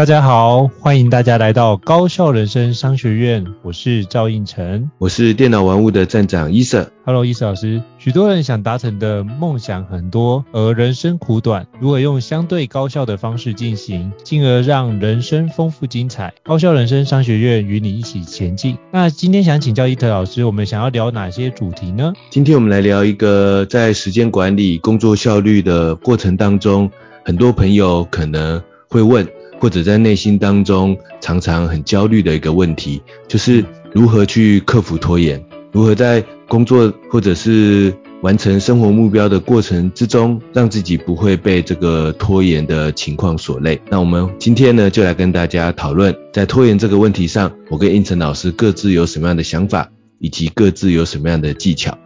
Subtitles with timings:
[0.00, 6.90] 大家好，欢迎大家来到高效人生商学院，我是赵应成，我是电脑玩物的站长伊瑟。
[7.04, 16.32] Hello，伊瑟老师，许多人想达成的梦想很多，而人生苦短，如何用相对高效的方式进行，进而让人生丰富精彩？
[16.44, 18.78] 高效人生商学院与你一起前进。
[18.90, 22.14] 那今天想请教伊特老师，我们想要聊哪些主题呢？
[22.30, 26.90] 今天我们来聊一个在时间管理、工作效率的过程当中，
[27.22, 29.28] 很多朋友可能会问。
[29.60, 43.80] 或者在内心当中常常很焦虑的一个问题，就是如何去克服拖延，如何在工作或者是完成生活目标的过程之中，让自己不会被这个拖延的情况所累。
[43.88, 51.96] 那我们今天呢，就来跟大家讨论，在拖延这个问题上，我跟胤丞老师各自有什么样的想法，以及各自有什么样的技巧。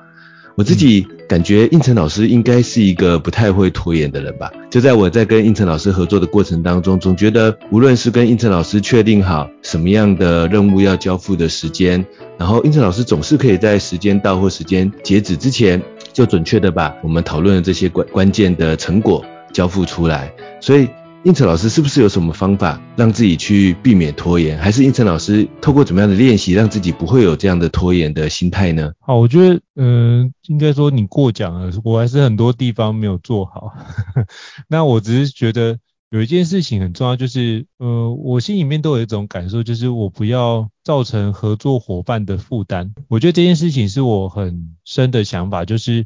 [0.56, 4.52] 我自己感觉应成老师应该是一个不太会拖延的人吧。
[4.70, 12.04] 就在我在跟应成老师合作的过程当中，总觉得无论是跟应成老师确定好什么样的任务要交付的时间，
[12.38, 20.32] 然后应成老师总是可以在时间到或时间截止之前，就准确的把我们讨论的这些关关键的成果交付出来。
[20.60, 20.88] 所以。
[21.24, 24.58] 胤丞老师是不是有什么方法让自己去避免拖延？
[24.58, 28.92] 还是胤丞老师透过怎么样的练习，让自己不会有这样的拖延的心态呢？
[29.00, 33.72] 好，我觉得，嗯、呃，应该说你过奖了，我还是很多地方没有做好。
[34.68, 35.78] 那我只是觉得
[36.10, 42.92] 有一件事情很重要，就是，呃，我心里面都有一种感受，就是我不要造成合作伙伴的负担。
[43.08, 46.04] 我觉得这件事情是我很深的想法，就是。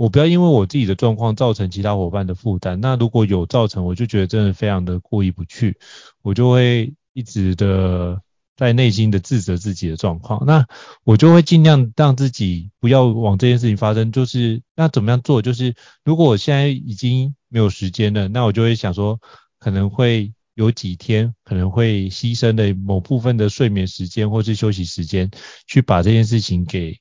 [0.00, 2.80] 我不要因为我自己的状况造成其他伙伴的负担。
[2.80, 5.76] 那如果有造成，我就觉得真的非常的过意不去，
[6.22, 8.22] 我就会一直的
[8.56, 10.46] 在内心的自责自己的状况。
[10.46, 10.66] 那
[11.04, 14.10] 我就会尽量让自己不要往这件事情发生。
[14.10, 15.42] 就是那怎么样做？
[15.42, 19.20] 就是如果我现在已经没有时间了，那我就会想说，
[19.58, 25.30] 可能会有几天可能会牺牲的某部分的睡眠时间或是休息时间，
[25.66, 26.98] 去把这件事情给。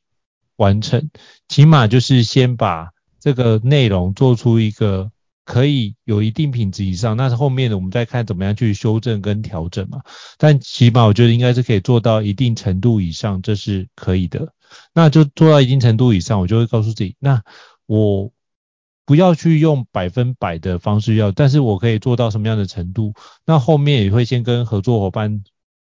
[0.60, 1.10] 完成，
[1.48, 2.90] 起码就是先把
[3.20, 5.10] 这个内容做出一个
[5.46, 10.02] 可以有一定品质以上，那是后面的我们再看怎么样去修正跟调整嘛。
[10.38, 14.54] 但起码我觉得应该是可以做到一定程度以上，这是可以的。
[14.94, 17.42] 那就做到一定程度以上，我就会告诉自己，那
[17.86, 18.30] 我
[19.06, 23.14] 不要去用百分百的方式要，但是我可以做到什么样的程度？
[23.46, 25.42] 那后面也会先跟合作伙伴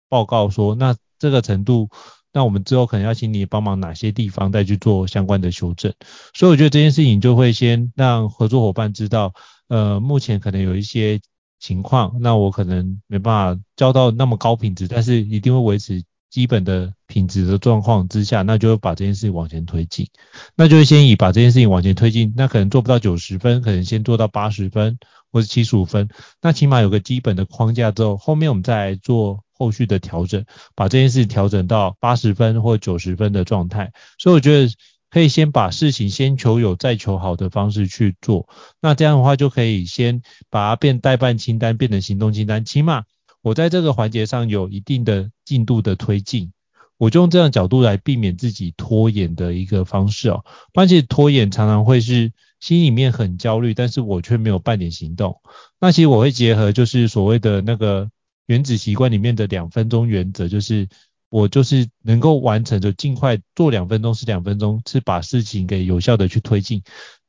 [0.09, 1.91] 报告说，那这个程度。
[2.33, 5.93] 那我们之后可能要请你帮忙哪些地方再去做相关的修正，
[6.35, 9.35] 所以我觉得这件事情就会先让合作伙伴知道，
[9.69, 11.21] 呃，目前可能有一些
[11.61, 20.09] 情况，那我可能没办法交到那么高品质，但是一定会维持基本的品质的状况之下，那就会把这件事情往前推进，
[20.57, 24.99] 那就会先以把这件事情往前推进，那可能做不到九十分，可能先做到八十分
[25.31, 26.09] 或者七十五分，
[26.41, 29.45] 那起码有个基本的框架之后，后面我们再来做。
[29.55, 30.45] 后续的调整，
[30.75, 34.75] 把这件事调整到八十分或九十分的状态，所以我觉得
[35.09, 38.49] 可以先把事情先求有再求好的方式去做，
[38.81, 43.05] 那这样的话就可以先把它变代办清单变成行动清单，起码
[43.43, 46.53] 我在这个环节上有一定的进度的推进，
[46.97, 55.41] 我就用这样角度来避免自己拖延的一个方式哦，不然其实拖延常常会是心里面很焦虑，但是我却没有半点行动，
[55.79, 58.11] 那其实我会结合就是所谓的那个。
[58.47, 60.89] 原子习惯里面的两分钟原则，就是
[61.31, 66.83] 我就是能够完成就尽快做两分钟是两分钟，是把事情给有效的去推进。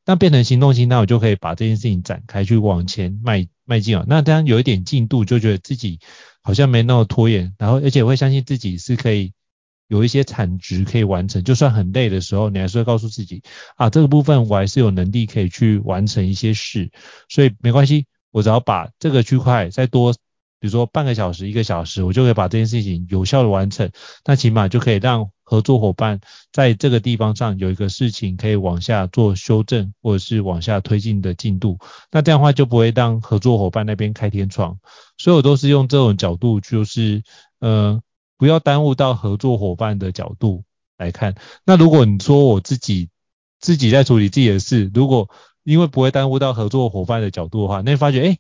[0.05, 4.05] 那变成行动型，那我就可以把这件事情展开去往前迈迈进啊。
[4.07, 5.99] 那这样有一点进度，就觉得自己
[6.41, 9.33] 好像没那么拖延，然后而且会相信自己是可以
[9.87, 11.43] 有一些产值可以完成。
[11.43, 13.43] 就算很累的时候，你还是会告诉自己
[13.75, 16.91] 啊，这个部分我还是有能力可以去完成一些事，
[17.29, 20.13] 所以没关系，我只要把这个区块再多。
[20.59, 23.91] 比如说半个小时、一个小时，我就可以把这件事情有效的完成。
[24.23, 26.19] 那起码就可以让合作伙伴
[26.51, 31.77] 在这个地方上有一个事情可以往下做修正，或者是往下推进的进度。
[32.11, 34.79] 那这样的话就不会让合作伙伴那边开天窗。
[35.17, 37.23] 所以我都是用这种角度，就是
[37.59, 38.01] 呃
[38.37, 40.63] 不要耽误到合作伙伴的角度
[40.97, 41.35] 来看。
[41.65, 43.09] 那如果你说我自己
[43.59, 45.29] 自己在处理自己的事，如果
[45.63, 48.37] 因为不会耽误到合作伙伴的角度的话，那你发觉哎，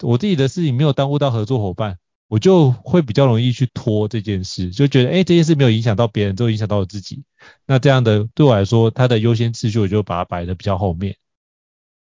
[0.00, 1.98] 我自己的事情没有耽误到合作伙伴，
[2.32, 7.24] 我就会比较容易去拖这件事，就觉得哎，这件事没有影响到别人，只有影响到我自己。
[7.66, 11.16] 那这样的对我来说，它的优先次序我就把它摆得比较后面。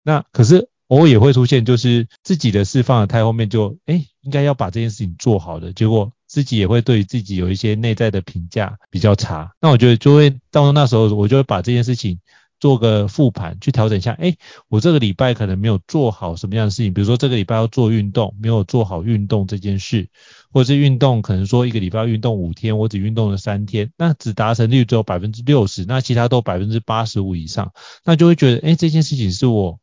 [0.03, 9.55] 那可是偶尔也会出现，就是自己的事放得太后面就，就哎，应该要把这件事情做好的，结果自己也会对自己有一些内在的评价比较差。
[9.59, 12.19] 那我觉得就会到那时候，我就会把这件事情。
[12.59, 14.11] 做个复盘，去调整一下。
[14.13, 14.35] 哎，
[14.67, 20.09] 我这个礼拜可能没有做好什么样的事情，比如说这个礼拜要做运动，没有做好运动这件事，
[20.51, 27.71] 或者是运动可能说一个礼拜运动五天，我只运动了三天，那只达成率只有百分之六十，那其他都百分之八十五以上，
[28.03, 29.79] 那就会觉得，哎，这件事情是我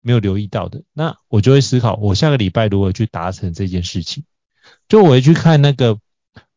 [0.00, 4.24] 没有留意到的，那我就会思考，我下个礼拜如何去达成这件事情，
[4.88, 5.98] 就我会去看那个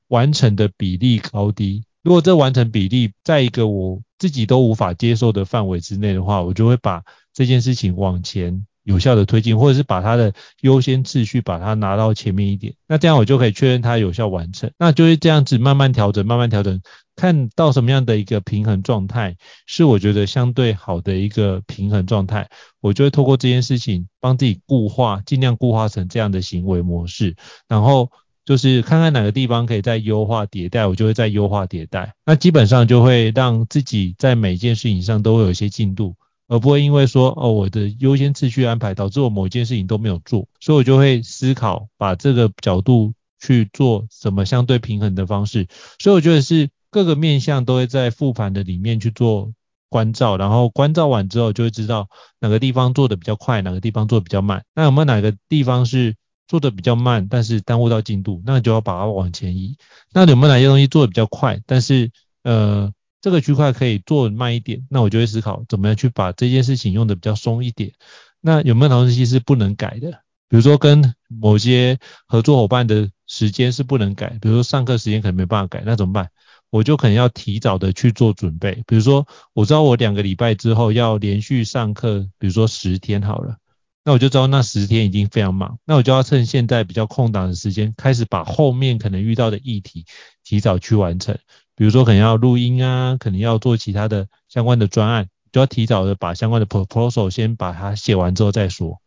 [0.07, 1.83] 完成的比例高低。
[2.05, 7.01] 如果这完成比例在一个我自己都无法接受的范围之内的话，我就会把
[7.33, 10.31] 这件事情往前有效的推进，或者是把它的
[10.61, 12.75] 优先次序把它拿到前面一点。
[12.87, 14.71] 那这样我就可以确认它有效完成。
[14.77, 16.79] 那就是这样子慢慢调整，慢慢调整，
[17.15, 19.35] 看到什么样的一个平衡状态
[19.65, 22.47] 是我觉得相对好的一个平衡状态，
[22.81, 27.35] 我就会透过这件事情帮自己固化，尽量固化成这样的行为模式，
[27.67, 28.11] 然后。
[28.45, 32.13] 就是看看哪个地方可以再优化迭代，我就会再优化迭代。
[32.25, 36.15] 那基本上就会让自己在每件事情上都会有一些进度，
[36.47, 45.67] 而不会因为说哦，我的优先次序安排导致我某件事情都没有做，所以我就会思考把这个角度去做什么相对平衡的方式。
[45.97, 49.51] 所以我觉得是各个面向都会在复盘的里面去做
[49.89, 52.09] 关照，然后关照完之后就会知道
[52.39, 54.63] 哪个地方做的比较快，哪个地方做的比较慢。
[54.75, 56.15] 那有没有哪个地方是
[56.47, 59.77] 做的比较慢，但是耽误到进度，那就要把它往前移。
[60.13, 62.11] 那有没有哪些东西做的比较快，但是
[62.43, 67.93] 呃这个区块可以做慢一点，那我就会思考怎么样去把这件事情用的比较松一点。
[68.41, 70.11] 那有没有哪东西是不能改的？
[70.47, 71.97] 比如说跟某些
[72.27, 76.29] 合作伙伴的时间是不能改，比如说上课时间可能没办法改，那怎么办？
[76.69, 78.83] 我就可能要提早的去做准备。
[78.85, 83.57] 比如说我知道我两个礼拜之后要连续上课，比如说十天好了。
[84.05, 90.05] 那我就知道那十天已经非常忙，那我就要趁现在比较空档的时间，开始把后面可能遇到的议题
[90.43, 91.35] 提早去完成。
[91.75, 99.01] 比如说可能要录音啊，可能要做其他的相关的专案，就要提早的把相关的 proposal 先把它写完之后再说。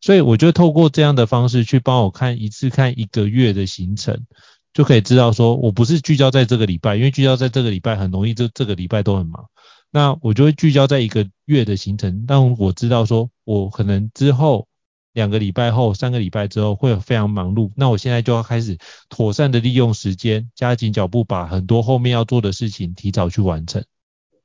[0.00, 4.24] 所以我就透过这样的方式去帮我看一次看一个月的行程，
[4.72, 9.46] 就可以知道说我不是聚焦在这个礼拜，因为聚焦在这个礼拜很容易这这个礼拜都很忙。
[9.90, 14.66] 那我就会聚焦在一个月的行程，让我知道说，我可能之后
[15.12, 17.70] 两个礼拜后、三个礼拜之后会非常忙碌。
[17.76, 23.84] 那我现在就要开始妥善的利用时间，加紧脚步，把很多后面要做的事情提早去完成，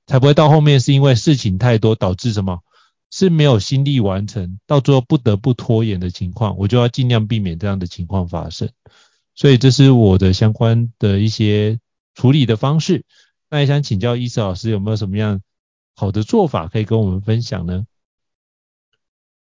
[0.06, 2.60] 才不会到后面是因为事情太多导致什么，
[3.10, 8.70] 是没有心力完成，到最后不得不拖延的情况，我就要尽量避免这样的情况发生。
[9.34, 11.80] 所以这是我的相关的一些
[12.14, 13.06] 处理的方式。
[13.50, 15.42] 那也想请教伊斯老师有没有什么样
[15.96, 17.86] 好的做法可以跟我们分享呢？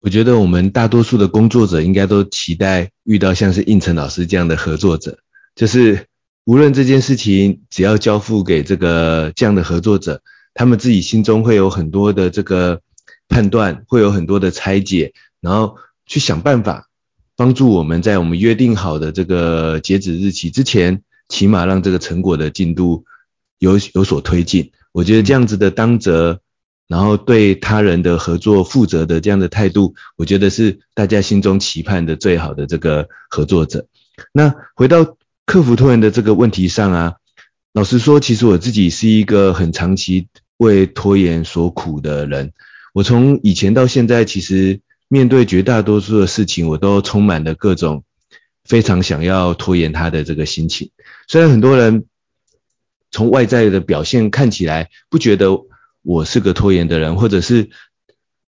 [0.02, 5.20] 我觉得我们大多数的工作者应该都期待遇到像是应成老师这样的合作者，
[5.54, 6.06] 就是
[6.44, 10.20] 无论这件事情只要交付给这个这样的合作者，
[10.54, 12.80] 他们自己心中会有很多的这个
[13.28, 16.88] 判断，会有很多的拆解，然后去想办法
[17.36, 23.04] 帮助我们在我们约定好的这个截止日期之前，起码让这个成果的进度。
[23.58, 26.40] 有有所推进，我觉得这样子的当责，
[26.92, 33.86] 然后对他人的合作负责的这样的态度，我觉得是大家心中期盼的最好的这个合作者。
[34.30, 37.14] 那回到克服拖延的这个问题上啊，
[37.72, 42.52] 老实说，其实我自己是一个很长期为拖延所苦的人。
[42.92, 48.04] 我从以前到现在，其实面对绝大多数的事情，我都充满了各种
[48.64, 50.90] 非常想要拖延他的这个心情。
[51.26, 52.04] 虽然很多人。
[53.14, 55.50] 从外在的表现看起来，不觉得
[56.02, 57.70] 我是个拖延的人，或者是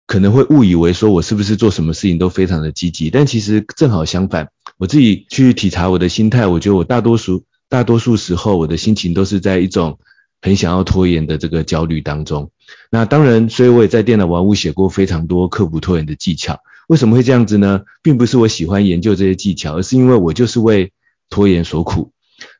[0.05, 4.49] 可能会误以为说我是不是做什么事情都非常的积极，但其实正好相反。
[4.77, 9.99] 我自己去体察我的心态，我觉得我大多数大多数时候我的心情都是在一种
[10.41, 12.51] 很想要拖延的这个焦虑当中。
[12.91, 16.59] 那当然，所以我也在电脑玩物写过非常多克服拖延的技巧。
[16.87, 17.81] 为什么会这样子呢？
[18.01, 20.91] 并不是我喜欢研究这些技巧，而是因为我就是为
[21.29, 22.11] 拖延所苦。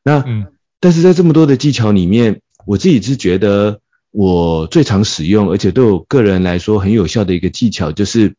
[0.04, 0.48] 那嗯。
[0.80, 3.82] 但是在这么多的技巧里面，我自己是觉得
[4.20, 8.34] 我最常使用，而且对我个人来说很有效的一个技巧，就是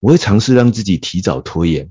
[0.00, 1.90] 我会尝试让自己提早拖延。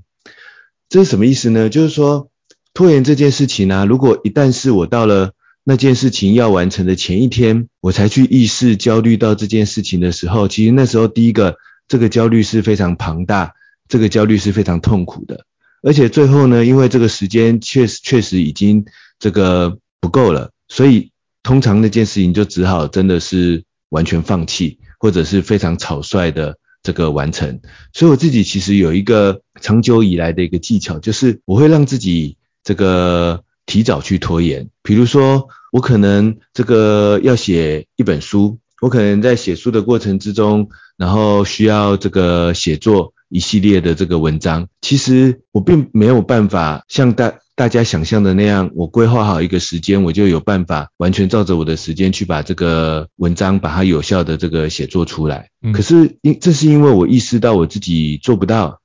[0.90, 1.70] 这是什么意思呢？
[1.70, 2.28] 就是说
[2.74, 5.32] 拖延这件事情呢、如果一旦是我到了
[5.64, 11.56] 那件事情要完成的前一天，我才去意识焦虑到这件事情的时候，其实那时候第一个，
[11.88, 13.54] 这个焦虑是非常庞大，
[13.88, 15.46] 这个焦虑是非常痛苦的，
[15.82, 18.84] 而且最后呢，因为这个时间确实确实已经
[19.18, 21.11] 这个不够了，所以
[21.42, 27.60] 通常那件事情就只好真的是完全放弃，或者是非常草率的这个完成。
[27.92, 33.44] 所以我自己其实有一个长久以来的一个技巧，就是我会让自己这个。
[33.64, 44.68] 提早去拖延，比如说我可能这个要写一本书，我可能在写书的过程之中，然后需要这个写作一系列的这个文章。
[44.80, 55.50] 其实我并没有办法像大大家想象的那样，我规划好一个时间，我就有办法完全照着我的时间去把这个文章把它有效的这个写作出来。
[55.62, 55.72] 嗯。
[55.72, 58.80] 可是因这是因为我意识到我自己做不到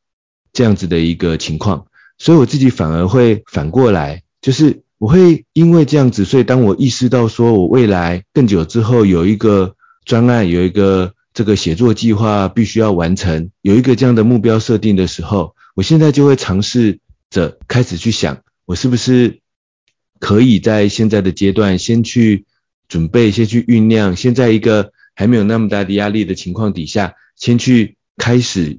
[0.54, 1.88] 这样子的一个情况，
[2.20, 4.22] 所以我自己反而会反过来。
[4.42, 9.74] 就是我会因为这样子，所以当我意识到说我未来更久之后有一个
[10.06, 17.00] 专案，有一个这个写作计划必须要完成，有一个这样的目标设定的时候，我现在就会尝试
[17.32, 19.40] 着开始去想，我是不是
[20.20, 22.46] 可以在现在的阶段先去
[22.88, 28.78] 准备，先去酝酿，先在一个还没有那么大的压力的情况底下，先去开始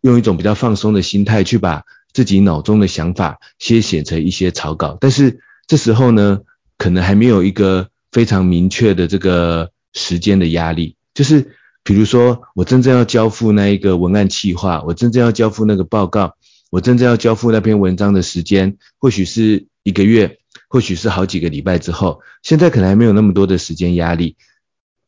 [0.00, 1.84] 用一种比较放松的心态去把。
[2.14, 6.40] 自己脑中的想法先写成一些草稿，但是这时候呢，
[6.76, 10.96] 可能还没有一个非常明确的这个时间的压力。
[11.14, 16.36] 就是比如说，我真正要交付那一个文案企划，我真正要交付那个报告，
[16.72, 20.38] 我真正要交付那篇文章的时间，或许是一个月，
[20.68, 22.22] 或许是好几个礼拜之后。
[22.42, 24.36] 现在可能还没有那么多的时间压力，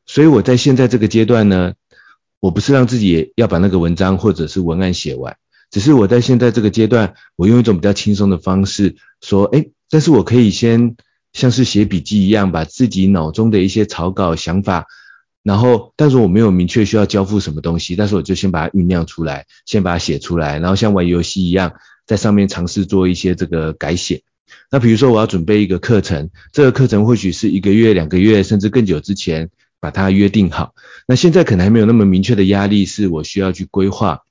[0.04, 1.72] 所以我在现在这个阶段呢，
[2.38, 5.38] 我不是让自己要把那个文章或者是文案写完。
[5.70, 10.96] 只是我在现在这个阶段，我用一种比较轻松的方式说，诶，但是我可以先
[11.32, 14.86] 像是写笔记一样，把自己脑中的一些草稿想法，
[15.44, 21.74] 然后，但是我没有明确需要交付什么东西，但是我就先把它酝酿出来，先把它写出来，然后像玩游戏一样，
[22.06, 24.22] 在上面尝试做一些这个改写。
[24.72, 30.74] 那比如说我要准备一个课程，这个课程或许是一个月、两个月，甚至更久之前把它约定好。
[31.06, 34.22] 那现在可能还没有那么明确的压力，是我需要去规划。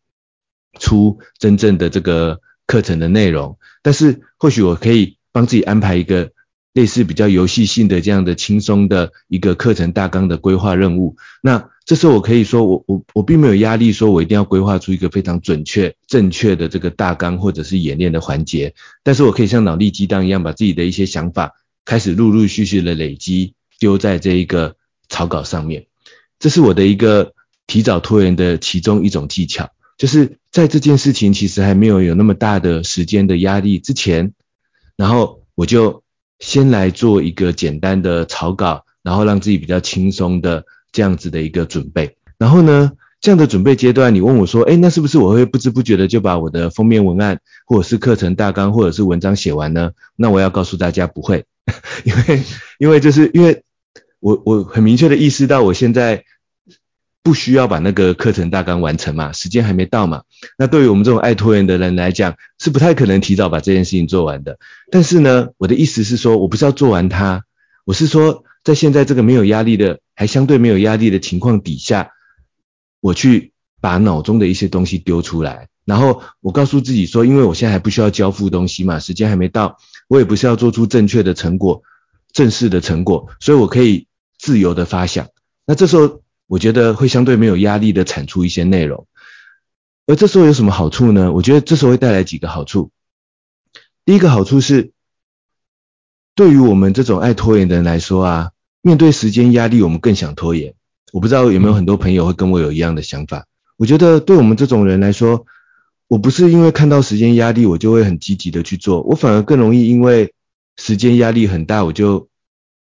[0.79, 6.31] 出真正的这个课程的内容，但是或许我可以帮自己安排一个
[6.73, 11.15] 类似比较游戏性的这样的轻松的一个课程大纲的规划任务。
[11.41, 21.53] 那这时候我可以说我我我并没有压力，说我一定要规划出一个非常准确正确的这个大纲或者是演练的环节，但是我可以像脑力激荡一样，把自己的一些想法
[21.85, 24.75] 开始陆陆续续的累积，丢在这一个
[25.09, 25.85] 草稿上面。
[26.39, 27.33] 这是我的一个
[27.67, 29.69] 提早拖延的其中一种技巧。
[29.97, 34.33] 就是在这件事情其实还没有有那么大的时间的压力之前，
[34.97, 36.02] 然后我就
[36.43, 42.17] 先来做一个简单的草稿，然后让自己比较轻松的这样子的一个准备。
[42.37, 49.91] 然后呢，这样的准备阶段，你问我说，诶，那是不是我会不知不觉的就把我的封面文案，或者是课程大纲，或者是文章写完呢？
[50.17, 51.45] 那我要告诉大家不会，
[52.03, 52.41] 因为
[52.77, 53.63] 因为就是因为
[54.19, 56.25] 我我很明确的意识到我现在。
[57.23, 60.23] 不需要把那个课程大纲完成嘛，时间还没到嘛。
[60.57, 64.59] 那对于我们这种爱拖延的人来讲，是不太可能提早把这件事情做完的。
[64.91, 67.45] 但是呢，我的意思是说，我不是要做完它，
[67.85, 72.11] 我是说，在现在这个没有压力的，还相对没有压力的情况底下，
[72.99, 79.77] 我去把脑中的一些东西丢出来，然后我告诉自己说，因为我现在还不需要交付东西嘛，时间还没到，
[80.09, 81.83] 我也不是要做出正确的成果、
[82.33, 85.29] 正式的成果，所以我可以自由的发想。
[85.65, 86.22] 那这时候。
[86.47, 89.07] 我觉得会相对没有压力的产出一些内容，
[90.05, 91.31] 而这时候有什么好处呢？
[91.31, 92.91] 我觉得这时候会带来几个好处。
[94.05, 94.91] 第一个好处是，
[96.35, 100.75] 对于我们这种爱拖延的人来说啊，面对时间压力，我们更想拖延。
[101.13, 103.45] 我不知道有没有很多朋友会跟我有一样的想法。
[103.77, 105.45] 我觉得对我们这种人来说，
[106.07, 110.33] 我不是因为看到时间压力，我就会很积极的去做，我反而更容易因为
[110.75, 112.27] 时间压力很大，我就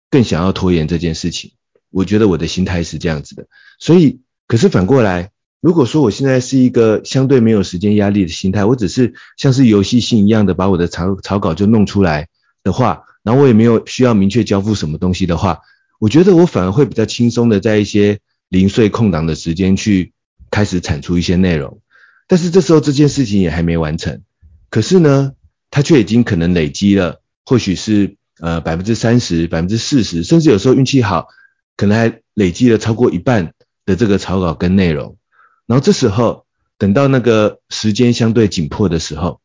[0.09, 1.53] 更想要拖延这件事情。
[1.95, 3.47] 我觉得我的心态是这样子的，
[3.79, 12.27] 所以，可是反过来，如果说我现在是一个相对没有时间压力的心态，我只是像是游戏性一样的把我的草草稿就弄出来
[12.63, 15.61] 的话，然后我也没有需要明确交付什么东西的话，
[15.97, 20.11] 我觉得我反而会比较轻松的在一些零碎空档的时间去
[20.51, 21.79] 开始产出一些内容，
[22.27, 24.21] 但是这时候这件事情也还没完成，
[24.69, 25.31] 可是呢，
[25.71, 31.29] 它却已经可能累积了，或许是呃百分之三十、百分之四十，甚至有时候运气好。
[31.77, 33.53] 可能还累积了超过一半
[33.85, 35.17] 的这个草稿跟内容，
[35.65, 36.45] 然后这时候
[36.77, 39.41] 等到那个时间相对紧迫的时候，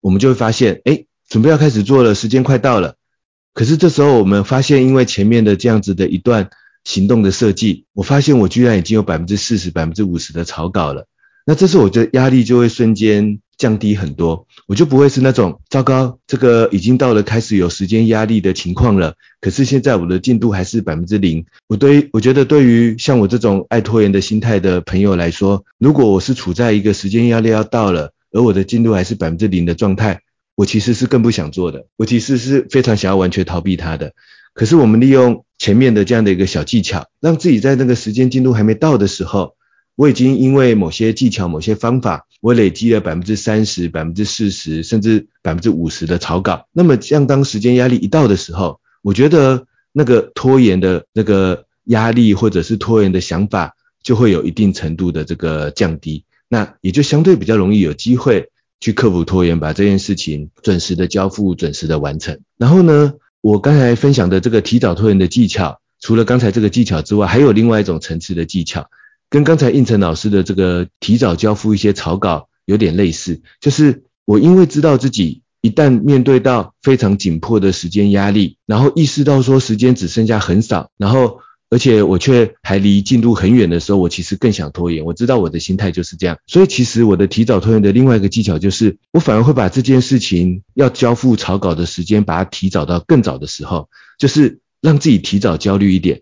[0.00, 2.96] 我们就会发现，哎，准备要开始做了，时间快到了，
[3.54, 6.50] 可是这时候我们发现，因为前面的这样子的一段
[6.84, 11.06] 行动的设计，我发现我居然已经有百分之四十、百分之五十的草稿了。
[11.44, 19.14] 那这时候我的压力就会瞬间降低很多，我就不会是那种糟糕，这个已经到了开始有时间压力的情况了。
[19.40, 21.46] 可是现在我的进度还是百分之零。
[21.68, 30.22] 我对我觉得对于像我这种爱拖延的心态的朋友来说，如果我是处在一个时间压力要到了，而我的进度还是百分之零的状态，
[30.56, 34.12] 我其实是更不想做的，我其实是非常想要完全逃避它的。
[34.54, 39.54] 可是我们利用前面的这样的一个小技巧，让自己在那个时间进度还没到的时候，
[40.02, 46.66] 我已经因为某些技巧、某些方法，我累积了百分之三十、百分之四十，甚至百分之五十的草稿。
[46.72, 56.24] 那么，像当时间压力一到的时候，我觉得那个拖延的那个压力，或者是拖延的想法，就会有一定程度的这个降低。
[56.48, 58.48] 那也就相对比较容易有机会。
[58.80, 62.40] 去克服拖延，把这件事情准时的交付，准时的完成。
[62.58, 68.90] 然后呢，我刚才分享的这个提早拖延的技巧，除了刚才这个技巧之外，还有另外一种层次的技巧，
[69.32, 73.40] 跟刚才应成老师的这个提早交付一些草稿有点类似。
[73.60, 81.40] 就是我因为知道自己一旦面对到非常紧迫的时间压力，然后意识到说时间只剩下很少，然后。
[81.72, 85.06] 而且我却还离进度很远的时候，我其实更想拖延。
[85.06, 96.20] 我知道我的心态就是这样，所以其实我的提早拖延的另外一个技巧就是，我反而会把这件事情要交付草稿的时间，把它提早到更早的时候，就是让自己提早焦虑一点，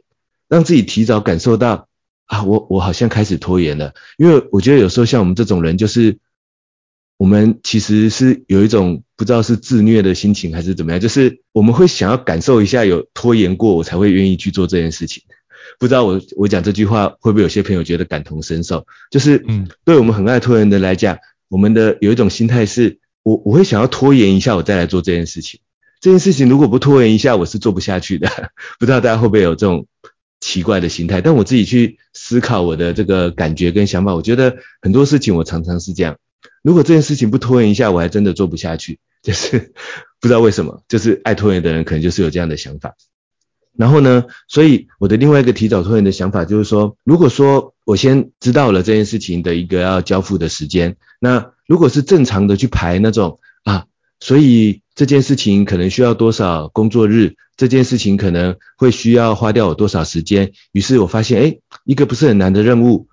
[0.48, 1.88] 让自己提早感受到
[2.30, 3.92] 啊，我我好像开始拖延了。
[4.16, 6.18] 因为我觉得有时候像我们这种人，就是
[7.16, 15.25] 我们其实是有一种不知道是自虐的心情还是怎么样，就是我们会想要感受一下有拖延过，我才会愿意去做这件事情。
[15.80, 18.87] 不知道我我讲这句话会不会有些朋友觉得感同身受？
[19.10, 21.18] 就是，嗯，对我们很爱拖延的来讲，
[21.49, 25.58] 我们的有一种心态是，我我会想要拖延一下，我再来做这件事情。
[26.00, 28.28] 这件事情如果不拖延一下，我是做不下去的。
[28.78, 29.87] 不知道大家会不会有这种
[30.40, 31.20] 奇怪的心态？
[31.20, 31.99] 但我自己去
[32.30, 36.16] 思考我的这个感觉跟想法，我觉得很多事情我常常是这样。
[36.62, 39.00] 如果这件事情不拖延一下，我还真的做不下去。
[39.21, 39.73] 就是
[40.23, 42.95] 不知道为什么，就是爱拖延的人可能就是有这样的想法。
[43.76, 53.86] 然后呢，所以我的另外一个提早拖延的想法就是说，如果说我先知道了这件事情的一个要交付的时间，那如果是正常的去排那种啊，
[54.21, 63.08] 所以这件事情可能需要多少工作日，这件事情可能会需要花掉我多少时间，于是我发现，诶，一个不是很难的任务，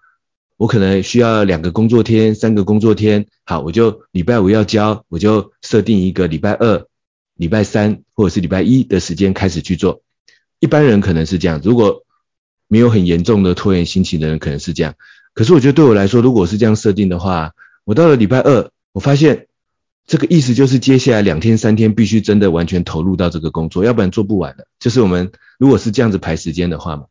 [0.55, 6.85] 我可能需要两个工作天、三个工作天，好，我就礼拜五要交，我就设定一个礼拜二、
[7.35, 10.01] 礼拜三或者是礼拜一的时间开始去做。
[10.61, 12.05] 一般人可能是这样，如果
[12.69, 14.95] 没有很严重的拖延心情的人可能是这样。
[15.33, 17.51] 可是我觉得对我来说，如果是这样设定的话，
[17.83, 19.47] 我到了礼拜二，我发现
[20.07, 24.65] 这个意思就是接下来两天三天必须真的完全投入到这个工作，要不然做不完的。
[24.79, 27.05] 就是我们如果是这样子排时间的话嘛。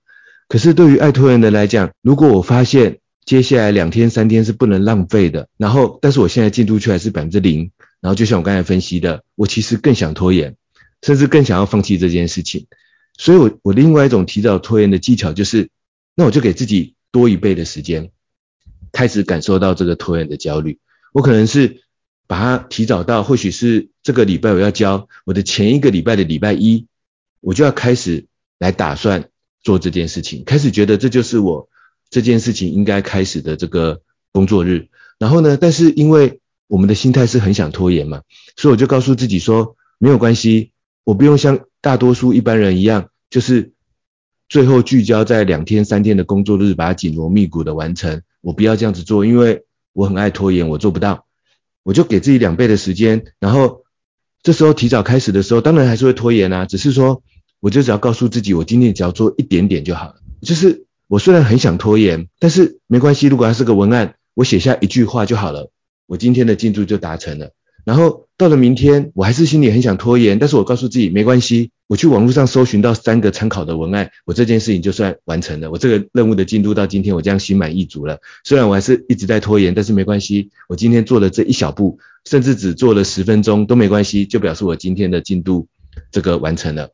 [0.49, 10.57] 可是对于爱拖延的来讲，如果我发现接下来两天三天是不能浪费的，然后但是我现在进度却还是百分之零，然后就像我刚才分析的，我其实更想拖延，
[11.03, 12.67] 甚至更想要放弃这件事情。
[13.19, 15.69] 所以我，我我另外一种提早拖延的技巧就是，
[16.15, 18.11] 那我就给自己多一倍的时间，
[18.93, 20.79] 开始感受到这个拖延的焦虑。
[21.13, 21.83] 我可能是
[22.27, 26.87] 把它提早到，或许是这个礼拜我要交，我的前一个礼拜的礼拜一，
[27.41, 28.27] 我就要开始
[28.59, 29.29] 来打算
[29.63, 31.69] 做这件事情，开始觉得这就是我
[32.11, 34.01] 这件事情应该开始的这个
[34.33, 34.89] 工作日。
[35.19, 38.23] 然后呢，但是因为我们的心态是很想拖延嘛，
[38.57, 40.73] 所以我就告诉自己说，没有关系，
[41.05, 41.61] 我不用像。
[41.83, 43.71] 大多数一般人一样，就是
[44.49, 48.23] 最后聚焦在两天三天的工作日，把它紧锣密鼓的完成。
[48.41, 49.63] 我不要这样子做，因为
[49.93, 51.26] 我很爱拖延，我做不到。
[51.87, 53.85] 我就给自己两倍的时间，然后
[54.43, 56.67] 这时候提早开始的时候，当然还是会拖延啊。
[56.67, 57.23] 只是说，
[57.61, 60.17] 我就只要告诉自己，我今天只要做一点点就好了。
[60.43, 65.71] 就是我虽然很想拖延，但是没关系，如果它是个文案，我写下一句话就好了，
[66.09, 67.53] 我今天的进度就达成了。
[67.85, 78.19] 然后到了明天，我还是心里很想拖延，但是我告诉自己没关系，我去网络上搜寻到三个参考的文案，我这件事情就算完成了，我这个任务的进度到今天我这样心满意足了。
[78.45, 85.69] 虽然我还是一直在拖延，但是没关系，我今天做了这一小步，甚至只做了十分钟都没关系，就表示我今天的进度
[86.11, 86.91] 这个完成了。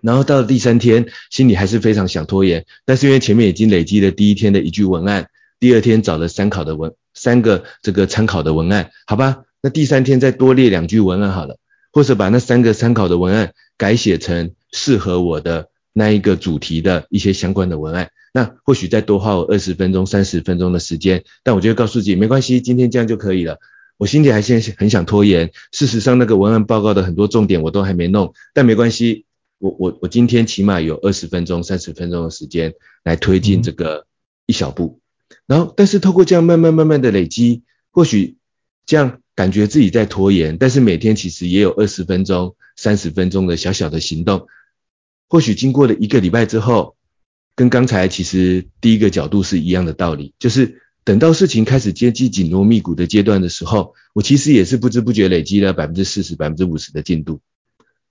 [0.00, 5.28] 然后到了第三天，心里还是非常想拖延，但是因为前面已经累积了第一天的一句文案，
[5.60, 9.42] 第二天找了参考的文三个这个参考的文案，好吧。
[9.62, 11.56] 那第三天再多列两句文案好了，
[11.94, 18.10] 或者把那三个参考的文案改写成适合我的那一个主题的一些相关的文案。
[18.32, 23.60] 那或许再多花我二十分钟、三十分钟的时间，但我就会告诉自己没关系，今天这样就可以了。
[23.96, 29.24] 我心里还是很想拖延，事实上那个文案报告的很多重点我都还没弄，但没关系，
[29.60, 34.04] 我我我今天起码有二十分钟、三十分钟的时间来推进这个
[34.46, 34.98] 一小步，
[35.46, 38.36] 然后但是透过这样慢慢慢慢的累积，或许
[38.84, 44.46] 这样感觉自己在拖延，但是每天其实也有二十分钟、三十分钟的小小的行动，
[45.28, 46.96] 或许经过了一个礼拜之后，
[47.54, 57.40] 跟刚才其实第一个角度是一样的道理，就是等到事情开始接近紧锣密鼓的阶段的时候，我其实也是不知不觉累积了百分之四十、百分之五十的进度，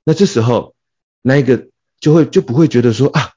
[0.04, 0.76] 那这时候。
[1.26, 1.70] 那一个
[2.02, 3.30] 就会就不会觉得说啊，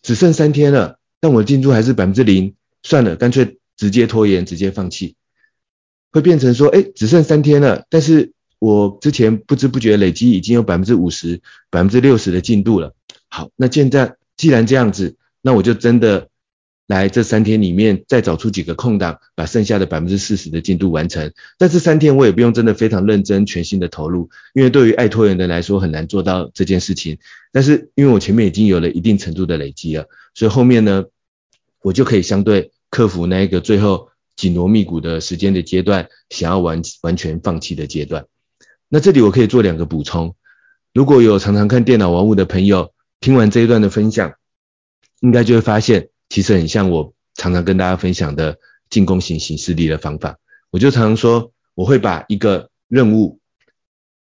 [0.00, 5.16] 只剩三天了，但我进度还是百分之零，算了，干脆直接拖延，直接放弃，
[6.14, 12.94] 会变成说，哎，只剩三天了，但是我之前不知不觉累积已经有百分之五十、百分之六十的进度了。
[13.28, 16.28] 好，那现在既然这样子，那我就真的。
[16.86, 21.32] 来这三天里面再找出几个空档，把剩下的百分之四十的进度完成。
[21.56, 27.16] 但这三天我也不用真的非常认真、全心的投入，因为对于爱拖延的人来说很难做到这件事情。
[27.52, 31.06] 但是因为我前面已经有了一定程度的累积了，所以后面呢，
[31.80, 38.26] 我就可以相对克服那一个最后紧锣密鼓的时间的阶段，想要完完全放弃的阶段。
[38.88, 40.36] 那这里我可以做两个补充，
[40.92, 44.34] 如果有常常看电脑玩物的朋友，听完这一段的分享，
[45.20, 46.10] 应该就会发现。
[46.28, 48.58] 其实很像我常常跟大家分享的
[48.90, 50.38] 进攻型行事力的方法，
[50.70, 53.38] 我就常常说，我会把一个任务，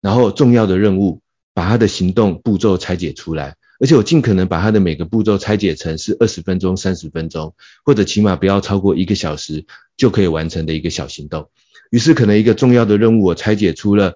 [0.01, 1.21] 然后重要的任务，
[1.53, 9.65] 把它的行动步骤拆解出来，而且我尽可能把它的每个步骤拆解成是二十分钟、三十分钟，或者起码不要超过一个小时
[9.97, 11.49] 就可以完成的一个小行动。
[11.89, 14.13] 于是可能一个重要的任务，我拆解出了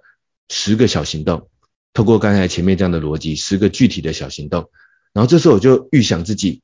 [0.48, 1.50] 十个小行动，
[1.94, 4.70] 透过刚才前面这样的逻辑，十个具体的小行动，
[5.12, 6.62] 然后这时候我就预想自己，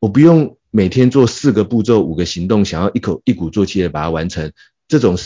[0.00, 0.56] 我不用。
[0.72, 4.52] 每天做四个步骤、五个行动，想要一口一鼓作气的把它完成，
[4.86, 5.18] 这种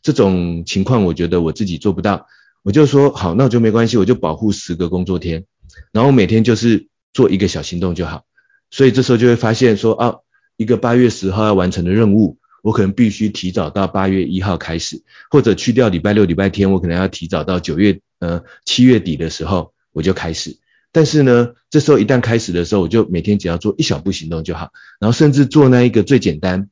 [0.00, 2.28] 这种情况，我觉得我自己做不到。
[2.62, 5.44] 我就说好，那我就没关系，我就保护十个工作天，
[5.92, 8.24] 然后每天就是做一个小行动就好。
[8.70, 10.16] 所以这时候就会发现说，啊，
[10.56, 20.58] 一个八月十号要完成的任务，我可能必须提早到八月一号开始，或者去掉礼拜六、礼拜天，我可能要提早到九月呃七月底的时候我就开始。
[20.92, 26.70] 但是呢，这时候一旦开始的时候，我就每天只要做一小步行动就好，然后甚至做那一个最简单，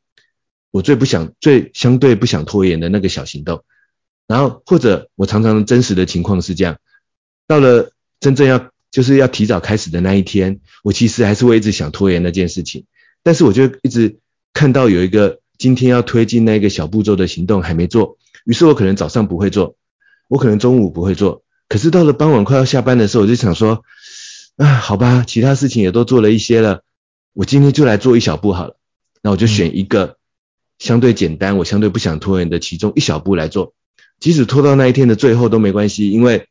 [0.70, 3.64] 我最不想、最相对不想拖延的那个小行动，
[4.26, 6.78] 然后或者我常常真实的情况是这样，
[7.46, 12.84] 到了真正要就是要提早开始的那一天，我其实还是会一直想拖延那件事情，
[13.24, 14.20] 但是我就一直
[14.52, 19.74] 看到有一个今天要推进那个小步骤的行动还没做，于是我可能早上不会做，
[20.28, 23.82] 我可能中午不会做，可是到了傍晚快要下班的时候，我就想说。
[24.56, 26.84] 啊，好吧，其他事情也都做了一些了，
[27.32, 28.76] 我今天就来做一小步好了。
[29.20, 30.16] 那我就选一个
[30.78, 33.74] 相对简单，我相对不想拖延的其中一小步来做，
[34.20, 36.46] 即使拖到那一天的最后都没关系，因为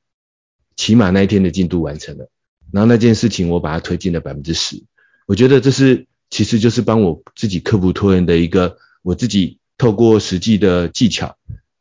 [0.75, 2.29] 起码那一天的进度完成了。
[2.73, 4.81] 然后那件事情我把它推进了百分之十，
[5.27, 11.37] 我觉得这是其实就是帮我自己克服拖延的一个，我自己透过实际的技巧，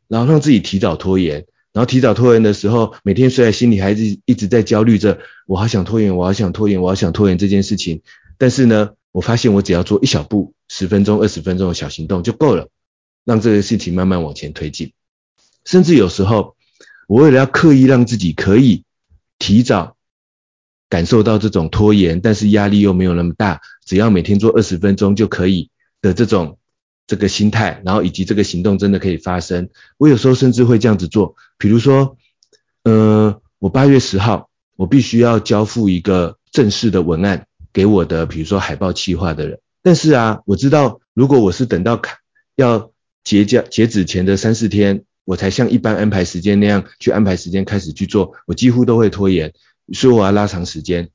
[0.06, 1.46] 然后让自己提早拖延。
[1.72, 8.02] 然后提早拖延的时候，每天虽然心里还是一直在焦虑着，我好想拖延，我好想拖延，我好想拖延这件事情。
[8.36, 12.68] 但是呢，我发现我只要做一小步，十分钟、二十分钟的小行动就够了，
[13.24, 14.92] 让这个事情慢慢往前推进。
[15.64, 16.56] 甚至有时候，
[17.08, 18.84] 我为了要刻意让自己可以
[19.38, 19.96] 提早
[20.92, 25.70] 感受到这种拖延，但是压力又没有那么大，只要每天做二十分钟就可以
[26.02, 26.58] 的这种。
[27.04, 29.68] 这个心态，然后以及这个行动真的可以发生。
[29.98, 32.16] 我有时候甚至会这样子做，比如说，
[32.84, 39.58] 呃，我八月十号，我必须要交付一个正式的文案给我的，比如说海报企划的人。
[39.82, 42.00] 但是啊，我知道如果我是等到
[42.54, 42.92] 要
[43.24, 49.52] 结交截止前的三四天，我才像一般安排时间那样去安排时间开始去做，我几乎都会拖延，
[49.92, 51.10] 所以我要拉长时间。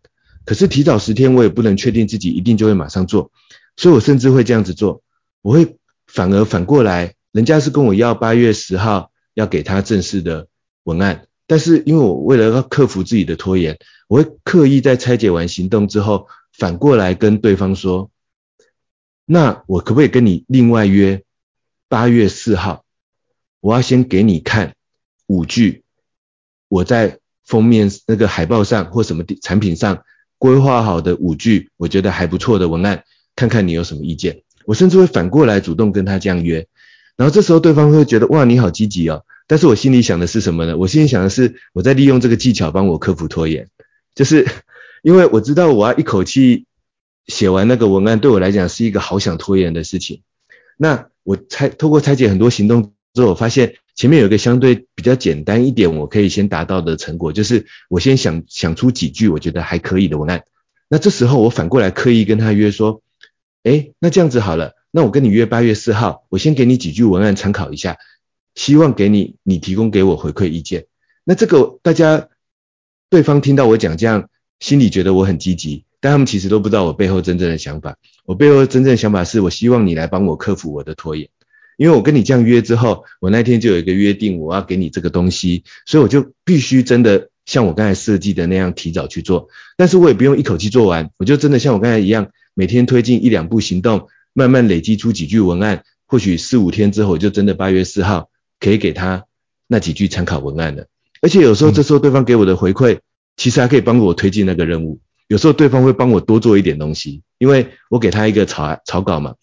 [0.45, 3.32] 可是提早十天，我也不能确定自己一定就会马上做，
[3.75, 5.01] 所以我甚至会这样子做，
[5.41, 5.77] 我会。
[6.10, 10.47] 反而反过来，人家是跟我要八月十号要给他正式的
[10.84, 13.77] 文案，但是因为我为了要克服自己的拖延，
[14.08, 18.10] 我会刻意在拆解完行动之后，反过来跟对方说，
[19.25, 21.23] 那我可不可以跟你另外约
[21.89, 22.86] 八月四号？
[23.60, 24.75] 我要先给你看
[25.25, 25.84] 五句
[26.69, 30.03] 我在封面那个海报上或什么产品上
[30.38, 33.05] 规划好的五句，我觉得还不错的文案，
[33.36, 34.43] 看看你有什么意见。
[34.65, 36.67] 我甚至会反过来主动跟他这样约，
[37.15, 40.77] 然后这时候对方会觉得哇，你好积极哦，但是我心里想的是什么呢？
[40.77, 43.69] 我心里想的是我在利用这个技巧帮我克服拖延，
[44.13, 44.45] 就是
[45.01, 46.65] 因为我知道我要一口气
[47.27, 50.21] 写完那个文案，对我来讲是一个好想拖延的事情。
[50.75, 60.43] 那我拆透过拆解很多行动之后，我发现前面有一个相对比较简单一点，我可以先达到的成果，就是我先想想出几句我觉得还可以的文案。
[60.88, 63.01] 那这时候我反过来刻意跟他约说，
[63.63, 67.97] 诶，那这样子好了，那我跟你约八月四号，我先给你几句文案参考一下，
[68.53, 70.86] 希望给你你提供给我回馈意见。
[71.23, 72.29] 那这个大家
[73.10, 74.29] 对方听到我讲这样，
[74.60, 77.97] 心里觉得我很积极，但他们其实都不知道我背后真正的想法。
[78.25, 81.29] 我背后真正的想法是我希望你来帮我克服我的拖延。
[81.78, 89.48] 因为我跟你这样约之后，我那天就有一个约定，我要给你这个东西，所以我就必须真的像我刚才设计的那样提早去做。
[89.78, 99.26] 但是我也不用一口气做完，我就真的像我刚才一样，每天推进一两步行动，慢慢累积出几句文案，或许四五天之后，我就真的八月四号可以给他
[99.68, 100.88] 那几句参考文案了。
[101.22, 103.00] 而且有时候这时候对方给我的回馈，
[103.36, 105.00] 其实还可以帮我推进那个任务。
[105.28, 109.36] 有时候对方会帮我多做一点东西，因为我给他一个草草稿嘛。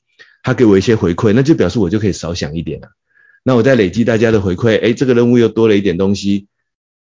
[0.45, 2.91] 他给我一些回馈，那就表示我就可以少想一点了。
[3.43, 6.47] 那我再累积大家的回馈，诶，这个任务又多了一点东西。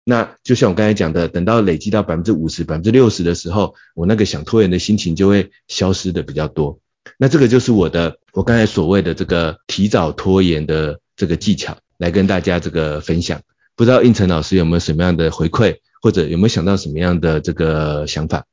[0.05, 6.79] 那就像我刚才讲的，等到累积到百分之五十、百分之六十的时候，我那个想拖延的心情就会消失的比较多。
[7.18, 13.42] 那这个就是我的，我刚才所谓的这个提早拖延的这个技巧，来跟大家这个分享。
[13.75, 18.46] 不知道应成老师有没有什么样的回馈，或者有没有想到什么样的这个想法？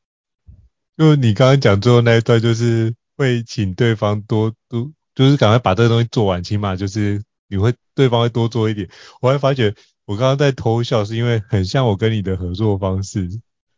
[0.97, 2.93] 就你刚刚讲最后那一段，就是。
[3.15, 8.89] 会请对方多多，就是赶快把这个东西做完，起码就是你会对方会多做一点。
[9.21, 13.29] 我还发觉我刚刚在偷笑，是因为很像我跟你的合作方式，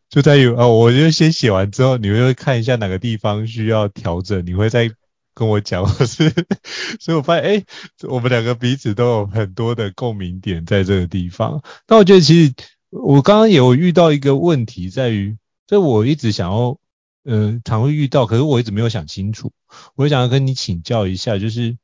[0.10, 4.90] 就在于哦，我就先写完之后，你会看一下哪个地方需要调整，你会再
[5.34, 6.34] 跟我讲， 我是，
[7.02, 7.64] 所以我发现哎，
[8.08, 11.62] 我们两个彼此都有很多的共鸣点在这个地方。
[11.86, 12.54] 但我觉得其实
[12.90, 15.36] 我刚刚也有遇到一个问题，在于，
[15.68, 16.80] 就我一直想要。
[17.26, 19.52] 呃，常会遇到，可是我一直没有想清楚。
[19.96, 21.76] 我想要跟你请教一下，就是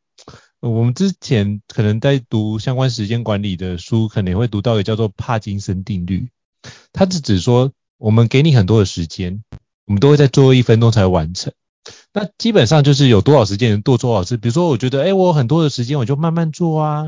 [0.60, 6.30] 我们之前可能在读相关时间管理的书，可能会读到一个叫做帕金森定律。
[6.94, 9.44] 它是指说，我们给你很多的时间，
[9.88, 11.52] 我们都会在最后一分钟才完成。
[12.14, 14.38] 那基本上就是有多少时间能做多少事。
[14.38, 17.06] 比如说，我觉得，哎，我有很多的时间，我就慢慢做啊。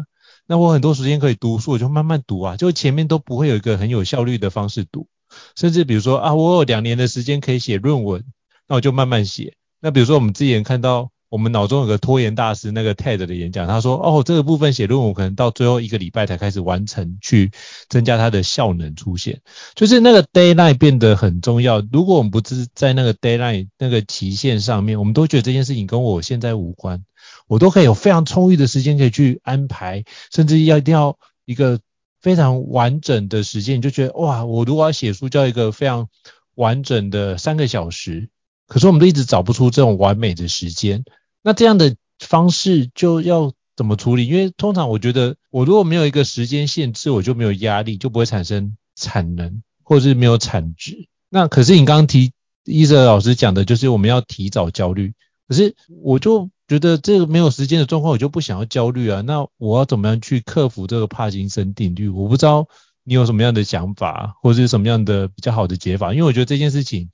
[0.48, 2.58] 那我很多时间可以读书，我就慢慢读啊。
[2.58, 5.08] 就前面都不会有一个很有效率的方式读。
[5.56, 8.24] 甚至比如说啊，我有两年的时间可以写论文，
[8.67, 9.56] 那我就慢慢写。
[9.80, 17.52] 那比如说我们之前看到我们脑中有个拖延大师那个 TED 的演讲，他说哦，这个部分写论文可能到最后一个礼拜才开始完成，去
[17.89, 19.41] 增加它的效能出现。
[19.76, 21.82] 就是那个 deadline 变得很重要。
[21.91, 27.04] 如果我们不是在那个 deadline 那个期限上面，我们都觉得这件事情跟我现在无关，
[27.48, 31.80] 我都可以有非常充裕的时间可以去安排，甚至要一定要一个。
[32.23, 36.07] 非常完整的时间，你就觉得哇，我如果要写书，就要一个非常
[36.55, 38.29] 完整的三个小时。
[38.65, 41.03] 可是我们都一直找不出这种完美的时间。
[41.43, 44.25] 那这样的方式就要怎么处理？
[44.25, 51.09] 因为通常我觉得，我如果没有一个时间限制，我就没有压力，就不会产生产能，或者是没有产值。
[51.29, 52.31] 那可是你刚刚提
[52.63, 55.13] 伊泽老师讲的，就是我们要提早焦虑。
[55.47, 56.49] 可是我就。
[56.67, 59.21] 觉得这个没有时间的状况，我就不想要焦虑啊。
[59.21, 62.10] 那我要怎么样去克服这个帕金森定律？
[62.10, 62.67] 我不知道
[63.04, 66.13] 你有什么样的想法，或者是什么样的比较好的解法。
[66.13, 67.10] 因为我觉得这件事情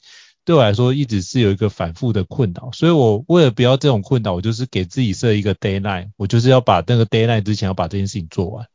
[0.45, 8.67] 对我来说一直是有一个反复的困扰，所以我为了不要这种困扰，我就是给自己设一个 deadline，我就是要把那个 deadline 之前要把这件事情做完。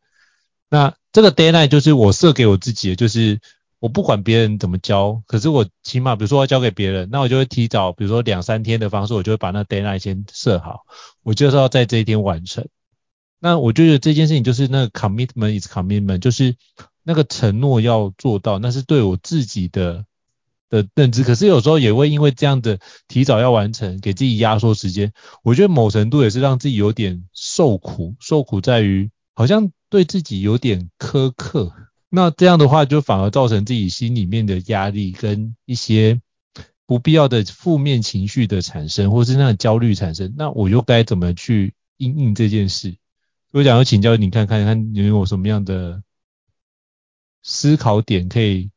[0.68, 3.40] 那这个 deadline 就是我设给我自己的，就是。
[3.84, 10.86] 我不管别人怎么教，可是我起码，比如说要交给别人，那我就会提早，比如说两三天的方式，我就会把那 deadline 先设好，
[11.22, 12.66] 我就是要在这一天完成。
[13.40, 16.56] 那我就觉得这件事情就是那个 commitment is commitment，就是
[17.02, 20.06] 那个承诺要做到，那是对我自己的
[20.70, 21.22] 的认知。
[21.22, 31.70] 可是有时候也会因为这样的提早要完成，给自己压缩时间，我觉得某程度也是让自己有点受苦，受苦在于好像对自己有点苛刻。
[32.14, 36.20] 那这样的话，就反而造成自己心里面的压力跟一些
[36.86, 40.34] 不必要的负面情绪的产生，或是那种焦虑产生。
[40.36, 42.94] 那我又该怎么去应应这件事？
[43.52, 46.02] 我想要请教你看看，看你有什么样的
[47.42, 48.70] 思考点可以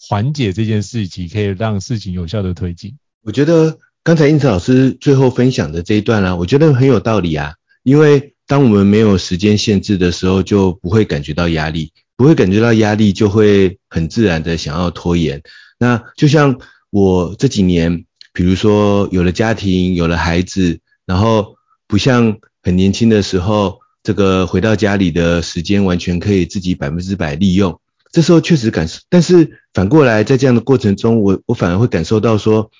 [0.00, 2.96] 缓解这件事情，可以让事情有效的推进。
[3.22, 7.54] 我觉得刚才胤丞老师最后分享的这一段啊，我觉得很有道理啊。
[7.82, 11.92] 因为当我们没有时间限制的时候，就不会感觉到压力。
[12.16, 15.42] 不会感觉到压力，就会很自然的想要拖延。
[15.78, 16.58] 那就像
[16.90, 27.80] 我这几年，比如说有了家庭，有了孩子，然后不像很年轻的时候，这个回到家里的时间完全可以自己百分之百利用。
[28.10, 32.70] 这时候确实感受，但是反过来在这样的过程中，我我反而会感受到说，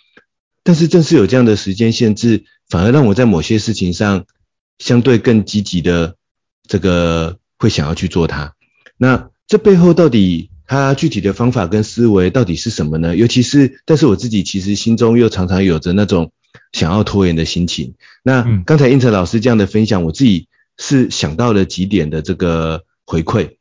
[0.62, 4.24] 但是正是有这样的时间限制，反而让我在某些事情上
[4.78, 6.16] 相对更积极的
[6.66, 7.38] 这个。
[7.58, 8.52] 会想要去做它。
[8.96, 13.16] 那这背后到底它具体的方法跟思维到底是什么呢？
[13.16, 16.32] 尤其是，但是我自己其实心中又常常有着那种
[16.72, 17.94] 想要拖延的心情。
[18.22, 23.56] 那刚才应成老师这样的分享，我自己是想到了几点的这个回馈。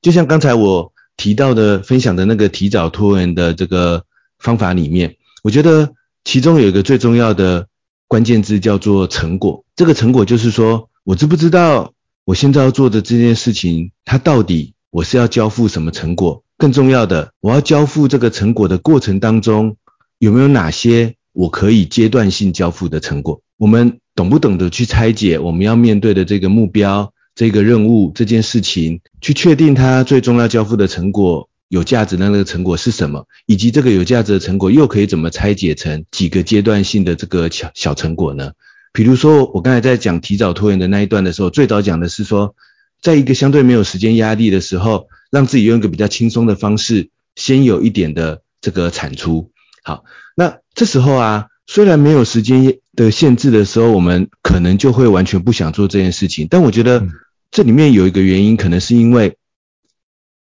[0.00, 4.04] 就像刚才我提到的分享的那个提早拖延的这个
[4.38, 7.66] 方法里面，我觉得其中有一个最重要的
[8.06, 9.64] 关键字叫做成果。
[9.74, 16.44] 这个成果就是说，我知不知道我现在要做的这件事情，它到底我是要交付什么成果？
[16.56, 19.76] 更重要的，我要交付这个成果的过程当中，
[20.18, 23.40] 有没有哪些我可以阶段性交付的成果？
[23.58, 38.52] 我们懂不懂得去拆解我们要面对的这个目标、这个任务、这件事情，去确定它最终要交付的成果有价值的那个成果是什么，以及这个有价值的成果又可以怎么拆解成几个阶段性的这个小小成果呢？
[38.92, 42.54] 比如说，我刚才在讲提早拖延的那一段的时候，最早讲的是说，
[43.00, 49.50] 在一个相对没有时间压力的时候，让自己用一个比较轻松的方式，先有一点的这个产出。
[49.82, 50.04] 好，
[50.36, 56.46] 那这时候啊，虽然没有时间的限制的时候，我们可能就会完全不想做这件事情。
[56.50, 57.06] 但我觉得
[57.50, 59.38] 这里面有一个原因，可能是因为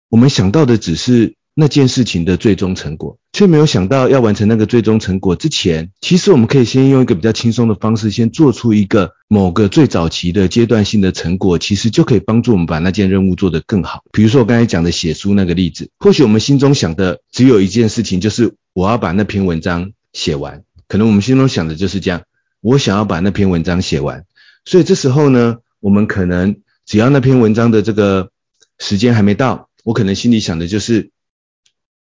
[0.10, 3.18] 我们想到的只是那件事情的最终成果。
[3.34, 14.04] 却没有想到，要完成那个最终成果之前，其实我们可以先用一个比较轻松的方式，先做出一个某个最早期的阶段性的成果，其实就可以帮助我们把那件任务做得更好。
[14.12, 20.62] 比如说我刚才讲的写书那个例子，或许我们心中想的只有一件事情，就是我要把那篇文章写完。
[20.88, 22.22] 可能我们心中想的就是这样，
[22.62, 24.26] 我想要把那篇文章写完。
[24.64, 28.30] 所以这时候呢，我们可能只要那篇文章的这个
[28.78, 31.10] 时间还没到，我可能心里想的就是。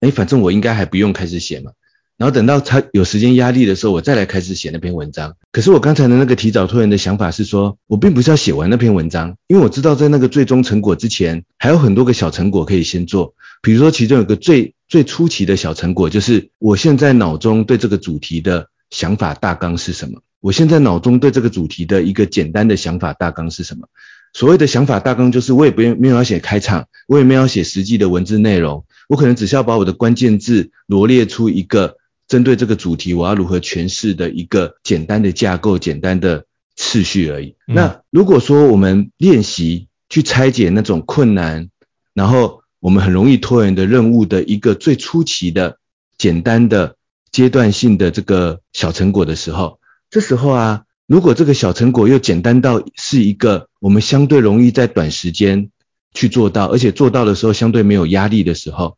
[0.01, 1.73] 哎，反正我应该还不用开始写嘛，
[2.17, 5.37] 然后等到他有时间压力的时候，我再来开始写那篇文章。
[5.53, 13.35] 可是我刚才的那个提早拖延的想法是说，我并不是要写完那篇文章，因为我知道在那个最终成果之前，还有很多个小成果可以先做。
[13.63, 20.21] 比如说，其中有个最最初期的小成果，就是我现在脑中对这个主题的想法大纲是什么？
[20.41, 23.89] 我现在脑中对这个主题的一个简单的想法大纲是什么？
[24.33, 28.85] 所谓的想法大纲，就是我也不用没有要写开场，我也没有要写实际的文字内容。
[29.09, 31.97] 我可能只需要把我的关键字罗列出一个
[32.29, 36.45] 针对这个主题我要如何诠释的一个简单的架构、简单的
[36.77, 37.57] 次序而已。
[37.67, 37.75] 嗯。
[37.75, 41.71] 那如果说我们练习去拆解那种困难，
[42.15, 45.79] 然后我们很容易拖延的任务的一个最初期的
[46.17, 46.97] 简单的
[47.33, 55.71] 阶段性的这个小成果的时候，这时候啊，如果这个小成果又简单到是一个我们相对容易在短时间
[56.15, 58.97] 去做到，而且做到的时候相对没有压力的时候，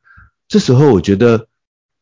[0.48, 1.48] 这时候我觉得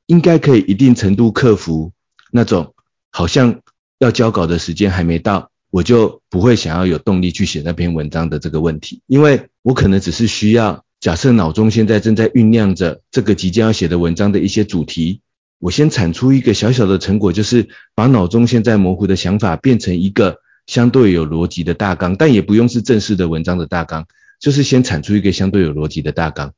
[0.07, 1.93] 应该可以一定程度克服
[2.31, 2.75] 那种
[3.11, 3.61] 好像
[3.99, 15.21] 要交稿的时间还没到，我就不会想要有动力去写那篇文章的这个问题，因为我可能只是需要假设脑中现在正在酝酿着这个即将要写的文章的一些主题，
[15.59, 24.07] 我先产出一个小小的成果，就是把脑中现在模糊的想法变成一个相对有逻辑的大纲，但也不用是正式的文章的大纲。
[24.39, 26.55] 就是先产出一个相对有逻辑的大纲。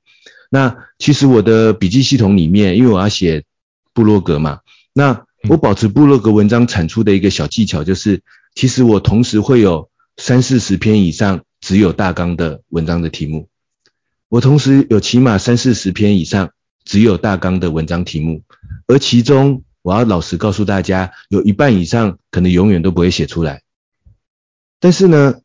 [0.51, 3.45] 那其实我的笔记系统里面，因为我要写
[3.93, 4.61] 部落格嘛，
[4.93, 8.23] 那我保持部落格文章产出的一个小技巧就是，
[8.55, 13.49] 其实我同时会有三四十篇以上只有大纲的文章的题目，
[14.29, 16.51] 我同时有起码三四十篇以上
[16.85, 18.43] 只有大纲的文章题目，
[18.87, 23.63] 而其中我要老实告诉大家，有一半以上可能永远都不会写出来。
[24.79, 25.41] 但是呢，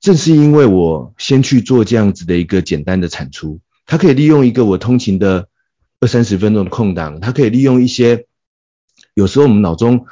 [0.00, 5.48] 正是因为我先去做这样子的一个简单的产出，它可以利用一个我通勤的
[5.98, 8.26] 二三十分钟的空档，它可以利用一些
[9.14, 10.06] 有时候我们脑中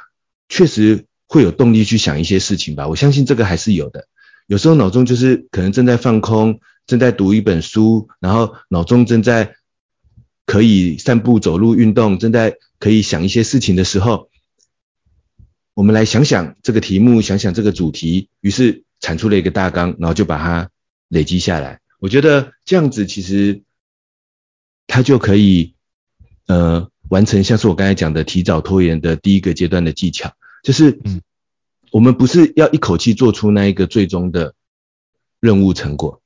[0.49, 4.09] 确实会有动力去想一些事情吧，我相信这个还是有的。
[4.45, 9.55] 有时候脑中就是可能正在放空，正在读一本书，然后脑中正在
[10.45, 14.29] 可以散步、走路、运动，正在可以想一些事情的时候，
[15.73, 18.83] 我们来想想这个题目，想想这个主题，于是。
[18.99, 20.69] 产出了一个大纲，然后就把它
[21.07, 21.79] 累积下来。
[21.99, 23.63] 我觉得这样子其实
[24.85, 25.73] 它就可以
[26.47, 30.33] 呃完成，像是我刚才讲的提早拖延的第一个阶段的技巧，
[30.63, 30.99] 就是
[31.91, 34.53] 我们不是要一口气做出那一个最终的
[35.39, 36.21] 任务成果，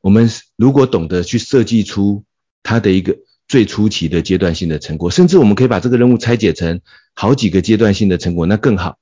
[0.00, 2.24] 我们如果懂得去设计出
[2.62, 6.80] 它的一个最初期的阶段性的成果，甚至我们可以把这个任务拆解成
[7.14, 8.98] 好几个阶段性的成果，那更好。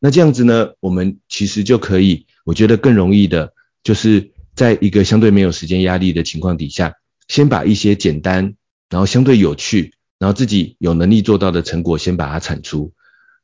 [0.00, 2.26] 那这样子呢，我们其实就可以。
[2.44, 6.94] 我觉得更容易的，就是在一个相对没有时间压力的情况底下，
[7.28, 8.54] 先把一些简单，
[8.88, 12.92] 然后相对有趣，然后自己有能力做到的成果先把它产出，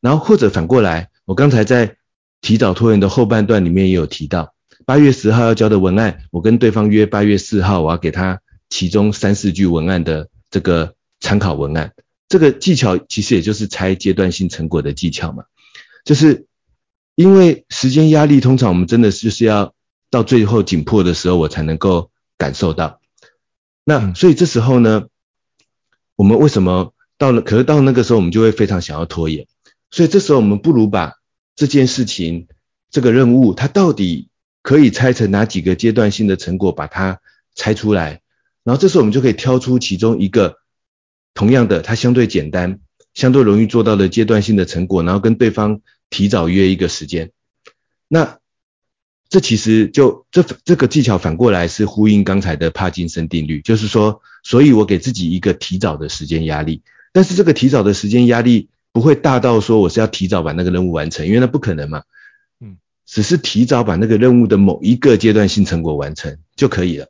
[0.00, 1.96] 然后或者反过来，我刚才在
[2.40, 11.92] 提早拖延的后半段里面也有提到，八月十号要交的文案，我跟对方约八月四号，我要给他其中三四句文案的这个参考文案。
[12.28, 15.44] 这个技巧其实也就是拆阶段性成果的技巧嘛，
[16.04, 16.46] 就是
[17.16, 19.74] 因为时间压力，通常我们真的就是要
[20.08, 23.00] 到最后紧迫的时候，我才能够感受到。
[23.82, 25.06] 那所以这时候呢，
[26.14, 29.48] 我们为什么到了，可是到那个时候，我们就会非常想要拖延。
[29.90, 31.14] 所以这时候我们不如把
[31.56, 32.46] 这件事情、
[32.90, 34.28] 这个任务，它到底
[34.62, 37.20] 可以拆成哪几个阶段性的成果，把它
[37.56, 38.20] 拆出来。
[38.62, 40.58] 然后这时候我们就可以挑出其中一个。
[41.34, 42.80] 同样的，它相对简单、
[43.12, 47.30] 相对容易做到的阶段性的成果，然后跟对方提早约一个时间。
[48.08, 48.38] 那
[49.28, 56.82] 这其实就这这个技巧反过来是呼应刚才的帕金森定律，就是说，所以我给自己一个提早的时间压力，
[57.12, 62.02] 但是这个提早的时间压力不会大到说我是要提早把那个任务完成，因为那不可能嘛。
[62.60, 67.08] 嗯，只是提早把那个任务的某一个阶段性成果完成就可以了。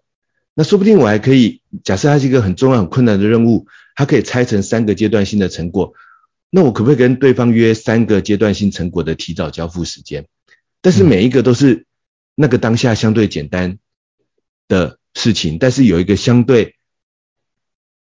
[0.54, 3.66] 那说不定我还可以假设它是一个很重要、很困难的任务。
[3.98, 5.94] 它可以拆成三个阶段性的成果，
[6.56, 10.24] 那我可不可以跟对方约三个阶段性成果的提早交付时间？
[10.80, 11.84] 但是每一个都是
[12.34, 13.78] 那个当下相对简单
[14.66, 16.76] 的事情，但是有一个相对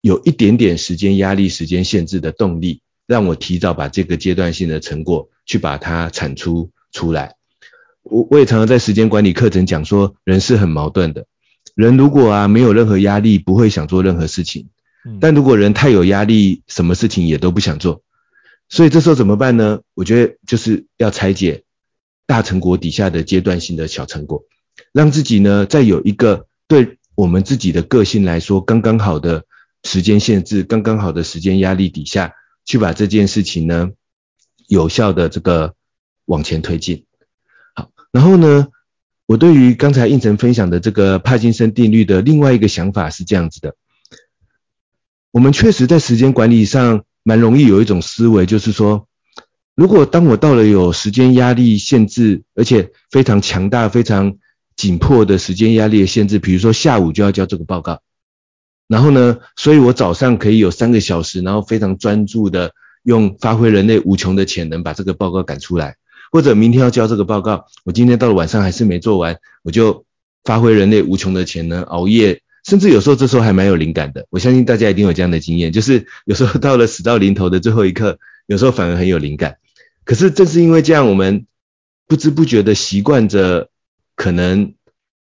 [0.01, 7.33] 有一点点时间压力、时间限制的动力，让我提早把这个阶段性的成果去把它产出出来。
[8.03, 11.25] 我我也常常在时间管理课程讲说，人是很矛盾的，
[11.73, 14.69] 人如果啊没有任何压力，不会想做任何事情。
[15.19, 18.03] 但如果人太有压力，什么事情也都不想做，
[18.73, 19.81] 所以这时候怎么办呢？
[19.93, 21.63] 我觉得就是要拆解
[22.25, 24.45] 大成果底下的阶段性的小成果，
[24.91, 29.45] 让自己呢在有一个对我们自己的个性来说刚刚好的
[29.83, 32.33] 时间限制、刚刚好的时间压力底下，
[32.65, 33.91] 去把这件事情呢
[34.67, 35.75] 有效的这个
[36.25, 37.05] 往前推进。
[37.75, 38.69] 好，然后呢，
[39.27, 43.75] 我对于刚才应成分享的这个帕金森定律的另外一个想法是这样子的。
[45.29, 49.07] 我们确实在时间管理上蛮容易有一种思维，就是说，
[49.75, 54.35] 如果当我到了有时间压力限制，而且非常强大、非常
[54.75, 58.01] 紧迫的时间压力的限制，比如说下午就要交这个报告，
[58.87, 65.95] 然后呢，所以我早上可以有三个小时，然后非常专注的用发挥人类无穷的潜能把这个报告赶出来，
[66.31, 70.05] 或者明天要交这个报告，我今天到了晚上还是没做完，我就
[70.43, 72.42] 发挥人类无穷的潜能，熬夜。
[72.63, 79.57] 甚至有时候这时候还蛮有灵感的，我相信大家一定有这样的经验， 就是有时候到了死到临头的最后一刻，有时候反而很有灵感。
[80.05, 81.45] 可是正是因为这样，我们
[82.07, 83.69] 不知不觉的习惯着，
[84.15, 84.73] 可能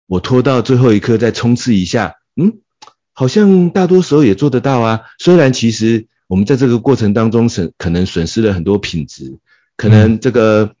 [0.06, 2.60] 我拖到最后一刻再冲刺一下，嗯，
[3.12, 5.02] 好像大多时候也做得到啊。
[5.18, 9.38] 虽然其实我们在这个过程当中损可能损失了很多品质，
[9.76, 10.74] 可能这个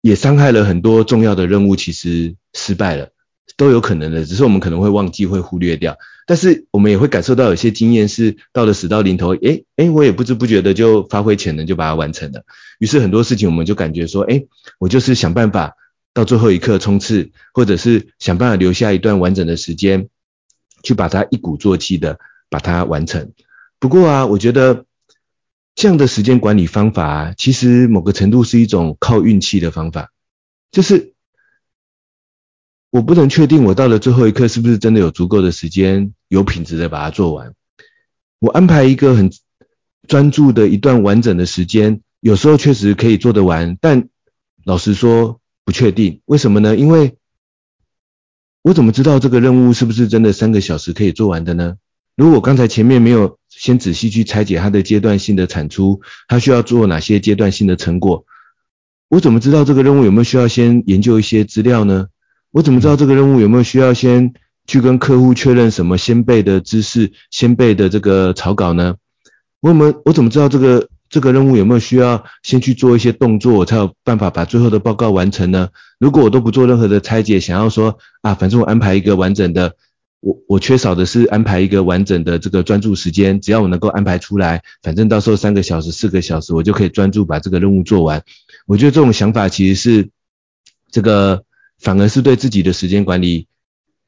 [0.00, 3.10] 也伤害了很多重要的任务，其实失败了。
[3.56, 5.96] 都有可能的，只是我们可能会忘记，会忽略掉。
[6.26, 12.44] 但是我们也会感受到有些经验是到了死到临头，诶诶，我也不知不觉的就发挥潜能，就把它完成了。
[12.78, 15.74] 于是很多事情我们就感觉说，诶，我就是想办法
[16.14, 20.08] 到最后一刻冲刺，或者是想办法留下一段完整的时间，
[20.82, 22.18] 去把它一鼓作气的
[22.48, 23.32] 把它完成。
[23.78, 24.86] 不过啊，我觉得
[25.74, 30.10] 这样的时间管理方法，其实某个程度是一种靠运气的方法，
[30.72, 31.13] 就是。
[32.94, 37.52] 我不能确定我到了最后一刻是不是真的有足够的时间，有品质的把它做完。
[38.38, 39.32] 我安排一个很
[40.06, 44.10] 专注的一段完整的时间，有时候确实可以做得完，但
[44.64, 46.20] 老实说不确定。
[46.26, 46.76] 为什么呢？
[46.76, 47.16] 因为
[48.62, 51.74] 我怎么知道这个任务是不是真的三个小时可以做完的呢？
[52.14, 58.24] 如果刚才前面没有先仔细去拆解它的阶段性的产出，它需要做哪些阶段性的成果，
[59.08, 62.06] 我怎么知道这个任务有没有需要先研究一些资料呢？
[62.54, 64.32] 我怎么知道这个任务有没有需要先
[64.64, 68.94] 去跟客户确认什么先备的知识、先备的这个草稿呢？
[69.60, 75.70] 我怎么我怎么知道这个这个任务有没有需要先去做一些动作，我才有办法把最后的报告完成呢？
[75.98, 79.74] 如果我都不做任何的拆解，想要说啊，反正我安排一个完整的，
[80.20, 88.22] 我我缺少的是安排一个完整的这个专注时间，只要我能够安排出来，反正到时候三个小时、四个小时，我就可以专注把这个任务做完。
[88.64, 90.10] 我觉得这种想法其实是
[90.92, 91.42] 这个。
[91.84, 93.46] 反而是对自己的时间管理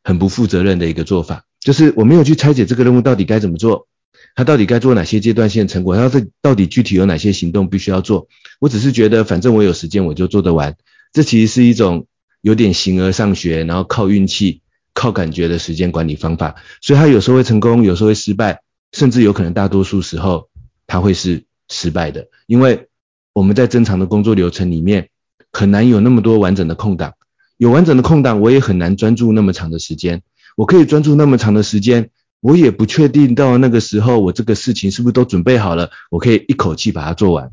[0.02, 3.86] 很不负责任的一个做法，就是我没有去拆解这个任务到底该怎么做，
[4.34, 8.28] 它到底该做哪些阶段性成果，它这到底具体有哪些行动必须要做，
[8.60, 10.74] 我只是觉得反正我有时间我就做得完，
[11.12, 12.06] 这其实是一种
[12.40, 14.62] 有点形而上学，然后靠运气、
[14.94, 18.62] 靠感觉的时间管理方法，所以它有时候会成功，有时候会失败，
[18.92, 20.48] 甚至有可能大多数时候
[20.86, 22.88] 它会是失败的，因为
[23.34, 25.10] 我们在正常的工作流程里面
[25.52, 27.12] 很难有那么多完整的空档。
[27.56, 30.22] 有完整的空档，我也很难专注那么长的时间。
[30.56, 37.52] 我可以专注那么长的时间，我也不确定到那个时候我这个事情是不是都准备好了，我可以一口气把它做完，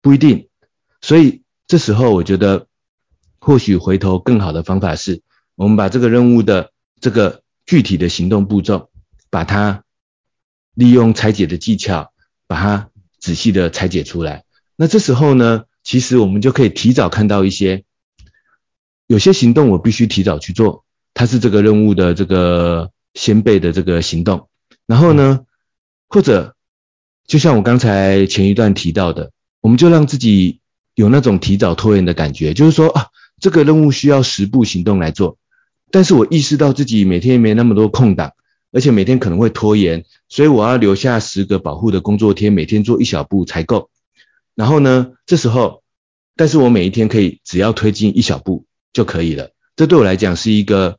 [0.00, 0.48] 不一定。
[1.00, 2.66] 所以这时候我觉得，
[3.38, 5.22] 或许回头更好的方法是，
[5.54, 8.90] 我们把这个任务的这个具体的行动步骤，
[9.30, 9.84] 把它
[10.74, 12.12] 利用拆解的技巧，
[12.46, 14.44] 把它仔细的拆解出来。
[14.76, 17.84] 那这时候呢，其实我们就可以提早看到一些，
[19.08, 20.84] 有些行动我必须提早去做，
[21.14, 24.48] 它是这个任务的这个先备的这个行动。
[24.86, 25.40] 然后呢，
[26.08, 26.54] 或者
[27.26, 29.32] 就像我刚才前一段提到的，
[29.62, 30.60] 我们就让自己
[30.94, 33.06] 有那种提早拖延的感觉，就是说啊，
[33.40, 35.38] 这个任务需要十步行动来做，
[35.90, 38.34] 但是我意识到自己每天没那么多空档，
[38.72, 43.88] 而且每天可能会拖延，所以我要留下十个保护的工作天，每天做一小步才够。
[44.54, 45.82] 然后呢，这时候，
[46.36, 48.66] 但是我每一天可以只要推进一小步
[48.98, 49.50] 就可以了。
[49.76, 50.98] 这对我来讲是一个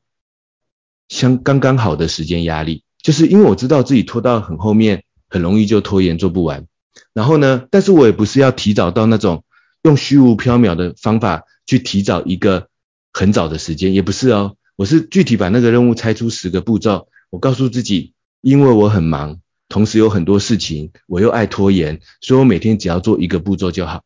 [1.10, 6.66] 相刚刚好的时间压力，就是因为我知道自己拖到很后面，很容易就拖延做不完。
[7.12, 9.44] 然后呢，但是我也不是要提早到那种
[9.84, 12.70] 用虚无缥缈的方法去提早一个
[13.12, 14.56] 很早的时间，也不是哦。
[14.78, 19.42] 我是具体把那个任务拆出十个步骤，我告诉自己，因为我很忙。
[19.68, 24.06] 同时有很多事情，我又爱拖延，所以我每天只要做一个步骤就好。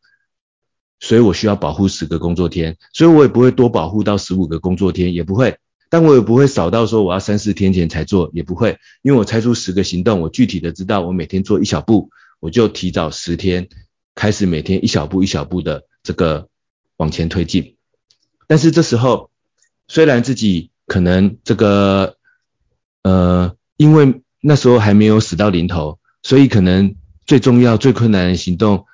[1.04, 5.58] 所以我需要保护十个工作天，所以我也不会多保护到十五个工作天，也不会。
[5.90, 8.78] 但我也不会少到说我要三四天前才做，也不会。
[9.02, 13.68] 因为我拆出十个行动，我具体的知道我每天做一小步，我就提早十天
[14.14, 16.48] 开始每天一小步一小步的这个
[16.96, 17.76] 往前推进。
[18.46, 19.30] 但是这时候
[19.86, 22.16] 虽然自己可能这个
[23.02, 24.20] 呃因为。
[24.46, 28.84] 那时候还没有死到临头，所以可能最重要、最困难的行动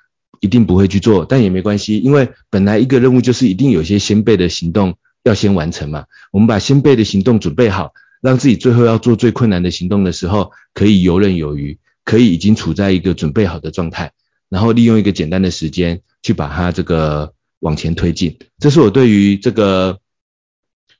[0.41, 6.05] 一定不会去做，但也没关系，因为本来一个任务就是一定有些先备的行动要先完成嘛。
[6.31, 14.11] 我们把先备的行动准备好，让自己最后要做最困难的行动的时候，可以游刃有余，可以已经处在一个准备好的状态，
[14.49, 18.37] 然后利用一个简单的时间去把它这个往前推进。
[18.57, 19.99] 这是我对于这个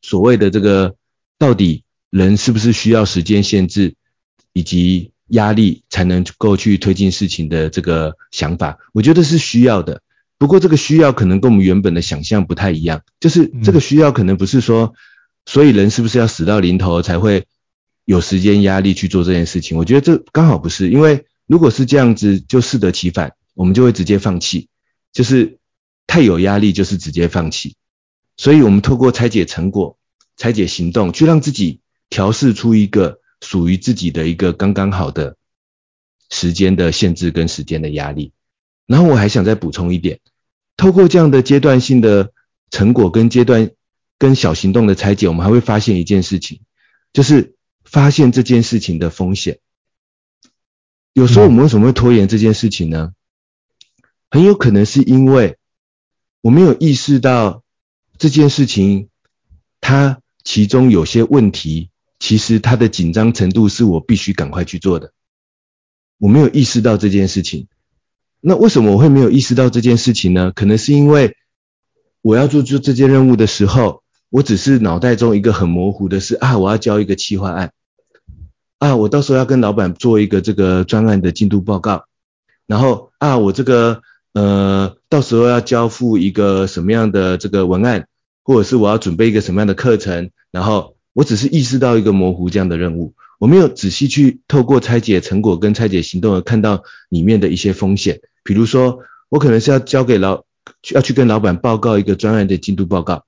[0.04, 0.96] 所谓的这个
[1.40, 3.96] 到底人是不是需要时间限制，
[4.54, 10.02] 以及压力才能够去推进事情的这个想法，我觉得是需要的。
[10.38, 14.94] 不过这个需要可能跟我们原本的想象不太一样，就是这个需要可能不是说，
[15.46, 17.46] 所以人是不是要死到临头才会
[18.04, 19.78] 有时间压力去做这件事情？
[19.78, 24.68] 我觉得这刚好不是，因为如果是这样子，就适得其反，我们就会直接放弃，
[25.14, 25.60] 就是
[26.08, 27.76] 太有压力就是直接放弃。
[28.36, 29.98] 所以我们透过拆解成果、
[30.36, 31.80] 拆解行动，去让自己
[32.10, 33.21] 调试出一个。
[33.42, 35.36] 属于自己的一个刚刚好的
[36.30, 38.32] 时间的限制跟时间的压力，
[38.86, 40.20] 然后我还想再补充一点，
[40.78, 42.32] 透过这样的阶段性的
[42.70, 43.72] 成果跟阶段
[44.18, 46.62] 跟小行动的拆解，我们还会发现一件事情，
[47.12, 49.60] 就是发现这件事情的风险。
[51.14, 53.14] 有时候我们为什么会拖延这件事情呢？
[54.30, 55.58] 很有可能是因为
[56.40, 57.64] 我没有意识到
[58.18, 59.10] 这件事情
[59.82, 61.91] 它其中有些问题。
[62.22, 65.12] 其实它的紧张程度是我必须赶快去做的，
[66.20, 67.68] 我没有意识到这件事情。
[68.40, 70.52] 那为什么我会没有意识到这件事情呢？
[70.52, 71.36] 可能是因为
[72.22, 77.74] 我要做做这件任务的时候，我只是脑袋中一个很模糊的是啊，我要交一个企划案，
[78.78, 82.06] 啊，我到时候要跟老板做一个这个专案的进度报告，
[82.68, 84.04] 然后啊，我这个
[84.34, 88.08] 呃，到时候要交付一个什么样的这个文案，
[88.44, 90.96] 或者是我要准备一个什么样的课程，然后。
[91.14, 98.22] 我只是意识到一个模糊这样的任务，我没有仔细去透过拆解成果跟拆解行动而看到里面的一些风险。
[98.44, 99.00] 比如说，
[99.30, 100.44] 我可能是要交给老，
[100.92, 103.26] 要去跟老板报告一个专案的进度报告。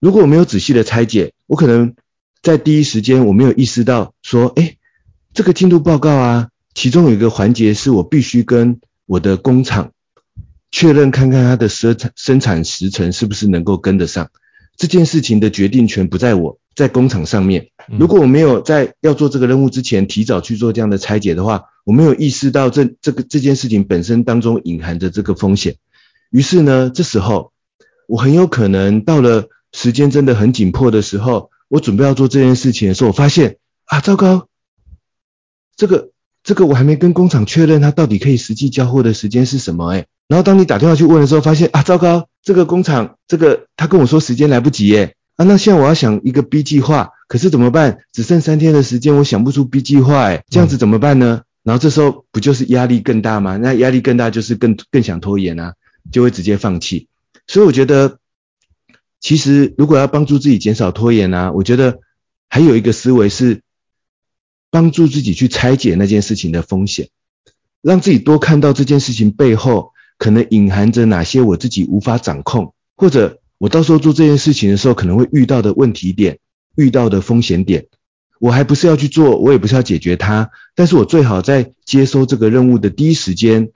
[0.00, 1.94] 如果我没有仔细的拆解，我可能
[2.42, 4.76] 在第一时间我没有意识到说，哎，
[5.32, 9.92] 这个进度报告啊，其中有一个环节是我必须跟我的工厂
[10.70, 14.30] 确认看看它的生产生产时程是不是能够跟得上。
[14.76, 16.58] 这件事情的决定权不在我。
[16.74, 17.68] 在工厂上面，
[18.00, 25.76] 如果我没有在要做这个任务之前提早去做这样的拆解的话，我没有意识到这这个这件事情本身当中隐含着这个风险。
[26.30, 27.52] 于是呢，这时候
[28.08, 34.48] 我很有可能到了时间真的很紧迫的时候，我准备要做这件事情的时候，我发现啊，糟糕，
[35.76, 36.10] 这个
[36.42, 45.16] 这个我还没跟工厂确认它到底可以实际交货的时间是什么诶，然后当你打电话去问的时候，发现啊，糟糕，这个工厂这个他跟我说时间来不及耶。
[45.36, 47.98] 啊，那现在我要想一个 B 计划，可是怎么办？
[48.12, 51.42] 只剩三天的时间，我想不出 B 计划，哎，这样子怎么办呢？
[51.64, 53.56] 然后这时候不就是压力更大吗？
[53.56, 55.74] 那压力更大就是更更想拖延啊，
[56.12, 57.08] 就会直接放弃。
[57.48, 58.18] 所以我觉得
[59.18, 61.98] 其实如果要帮助自己减少拖延啊，我觉得
[62.48, 63.62] 还有一个思维是
[64.70, 67.08] 帮助自己去拆解那件事情的风险，
[67.82, 76.38] 让自己多看到这件事情背后可能隐含着哪些我自己无法掌控，或者我到时候做这件事情的时候可能会遇到的问题点、
[76.76, 77.86] 遇到的风险点。
[78.40, 83.70] 我还不是要去做，我也不是要解决它，但是我最好在接收这个任务的第一时间，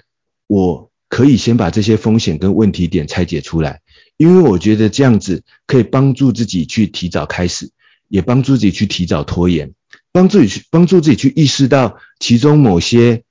[0.47, 3.81] 我可以先把这些风险跟问题点拆解出来，
[4.19, 7.71] 因为我觉得这样子可以帮助自己去提早开始，
[8.09, 9.73] 也帮助自己去提早拖延，
[10.13, 13.23] 帮助自己去帮助自己去意识到其中某些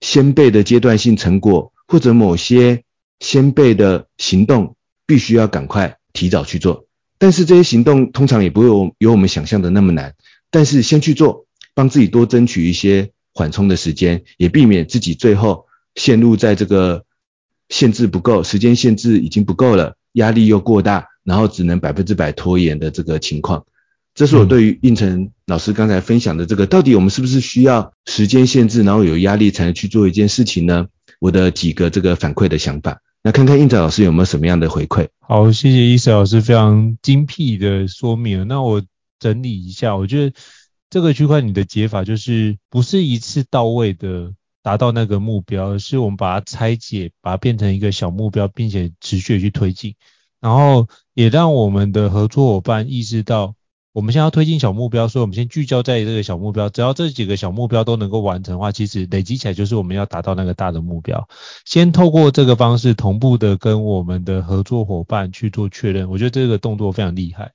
[0.00, 2.82] 先辈的阶段性成果，或者某些
[3.20, 4.76] 先辈的行动，
[5.06, 6.86] 必须要赶快提早去做，
[7.18, 10.14] 但是这些行动通常也不会有有我们想象的那么难。
[10.50, 17.04] 但是先去做，帮自己多争取一些缓冲的时间，也避免自己最后陷入在这个
[17.68, 23.66] 限制不够、时间限制已经不够了，压力又过大，然后只能百分之百拖延的这个情况。
[24.14, 30.86] 这是我对于应成老师刚才分享的这个，到底我们是不是需要时间限制，然后有压力才能去做一件事情呢？
[31.20, 33.00] 我的几个这个反馈的想法。
[33.22, 35.08] 那看看胤丞老师有没有什么样的回馈？
[35.20, 38.46] 好，谢谢伊瑟老师非常精辟的说明。
[38.48, 38.82] 那我。
[39.20, 40.36] 整理一下，我觉得
[40.90, 49.94] 这个区块你的解法就是不是一次到位的达到那个目标，而是我们把它拆解，把它变成一个小目标，并且持续的去推进，
[50.40, 53.54] 然后也让我们的合作伙伴意识到，
[53.94, 61.28] 我们现在要推进小目标，所以我们先聚焦在这个小目标，只要这几个小目标都能够完成的话，其实累积起来就是我们要达到那个大的目标。
[61.64, 67.52] 先透过这个方式同步的跟我们的合作伙伴去做确认，我觉得这个动作非常厉害。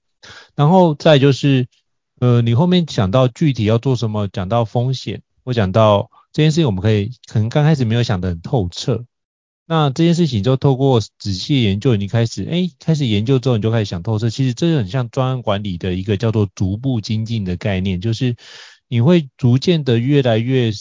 [0.55, 1.67] 然后再就是，
[2.21, 9.03] 呃，你后面讲到具体要做什么，讲到风险，或讲到这件事情，我们可以可能刚开始没有想得很透彻，
[9.71, 14.31] 那这件事情就透过仔细研究，你开始，哎，开始研究之后，你就开始想透彻。
[14.31, 18.35] 其实这就很像专案管理的一个叫做逐步精进的概念，就是
[18.87, 20.71] 你会逐渐的越来越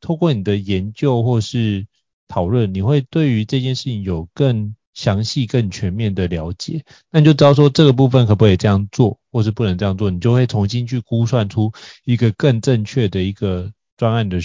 [0.00, 1.88] 透过你的研究或是
[2.28, 11.72] 讨论，你会对于这件事情有更详细、更全面的了解，那你就知道说这个部分可不可以这样做，或是不能这样做，你就会重新去估算出
[12.04, 14.40] 一个更正确的一个专案的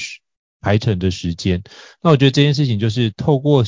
[0.61, 1.63] 排程的时间。
[2.01, 3.65] 那我觉得这件事情就是透过，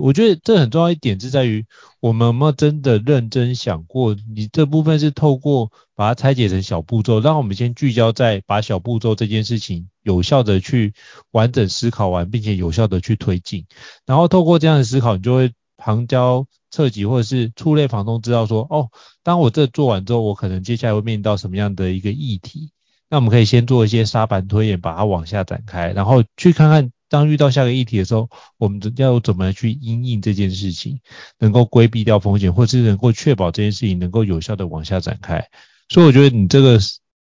[0.00, 1.66] 我觉得这很重要一点是在于，
[2.00, 10.94] 我们有没有真的认真想过，你这部分是透过把它拆解成小步骤，让我们先聚焦在把小步骤这件事情有效的去
[11.30, 13.66] 完整思考完，并且有效的去推进，
[14.06, 15.52] 然后透过这样的思考，你就会。
[15.80, 18.90] 旁敲侧击，或者是触类旁通，知道说，哦，
[19.22, 22.72] 当我这做完之后，我可能接下来会面临到什么样的一个议题？
[23.08, 31.00] 那我们可以先做一些沙盘推演，把它往下展开，然后去看看，当遇到下个议题的时候，我们要怎么去因应这件事情，
[31.38, 35.48] 能够规避掉风险，或是能够确保这件事情能够有效的往下展开。
[35.88, 36.78] 所以我觉得你这个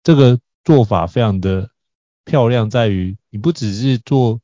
[0.04, 1.70] 这个做法非常的
[2.26, 4.40] 漂亮，在于你不只是做。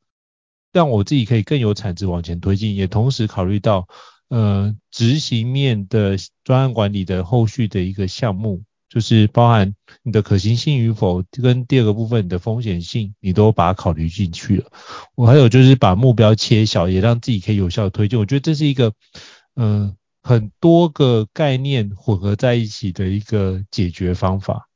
[0.73, 3.88] 让我自己可以更有产值往前推进，也同时考虑到
[4.27, 14.71] 呃执行面的专案管理的后续的一个项目，就是包含你的可行性与否，跟第二个部分你的风险性，你都把它考虑进去了。
[15.15, 18.17] 我还有就是把目标切小，也让自己可以有效推进。
[18.17, 18.93] 我觉得这是一个
[19.55, 24.67] 嗯、很多个概念混合在一起的一个解决方法，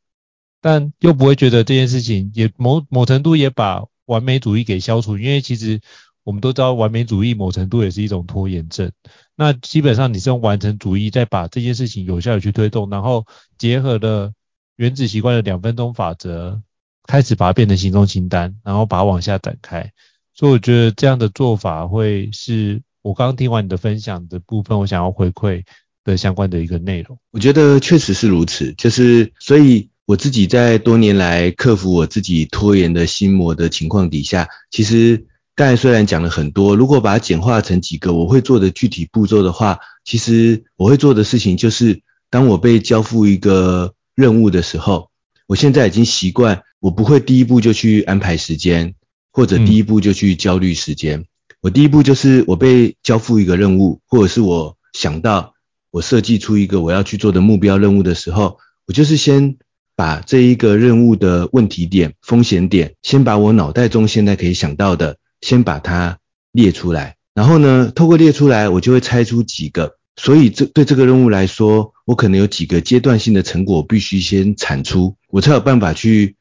[0.61, 3.83] 但又不会觉得这件事情也某某程度也把。
[4.05, 5.79] 完美主义给消除，因为其实
[6.23, 8.91] 我们都知道，完美主义某程度也是一种拖延症。
[9.35, 13.25] 那基本上你是用完成主义再把这件事情有效的去推动，然后
[13.57, 14.33] 结合了
[14.75, 16.61] 原子习惯的两分钟法则，
[17.07, 19.91] 开始把它变成行动清单，然后把它往下展开。
[20.33, 25.63] 所以我觉得这样的做法会是我刚刚听完你的分享的部分，我想要回馈
[26.03, 27.17] 的相关的一个内容。
[27.31, 29.89] 我觉得确实是如此，就是所以。
[30.07, 45.09] 我自己在多年来克服我自己拖延的心魔的情况底下，其实刚才虽然讲了很多，如果把它简化成几个我会做的具体步骤的话，其实我会做的事情就是，当我被交付一个任务的时候，
[45.47, 48.95] 我现在已经习惯，我不会第一步就去安排时间，
[49.31, 51.25] 或者第一步就去焦虑时间。
[51.61, 55.53] 我第一步就是我被交付一个任务，或者是我想到
[55.91, 59.57] 我设计出一个我要去做的目标任务的时候，我就是先。
[59.93, 66.17] 把这一个任务的问题点、风险点，先把我脑袋中现在可以想到的，先把它
[66.51, 67.17] 列出来。
[67.33, 69.97] 然后呢，透过列出来，我就会猜出几个。
[70.17, 76.35] 所以这对这个任务来说，我可能有几个阶段性的成果必须先产出，我才有办法去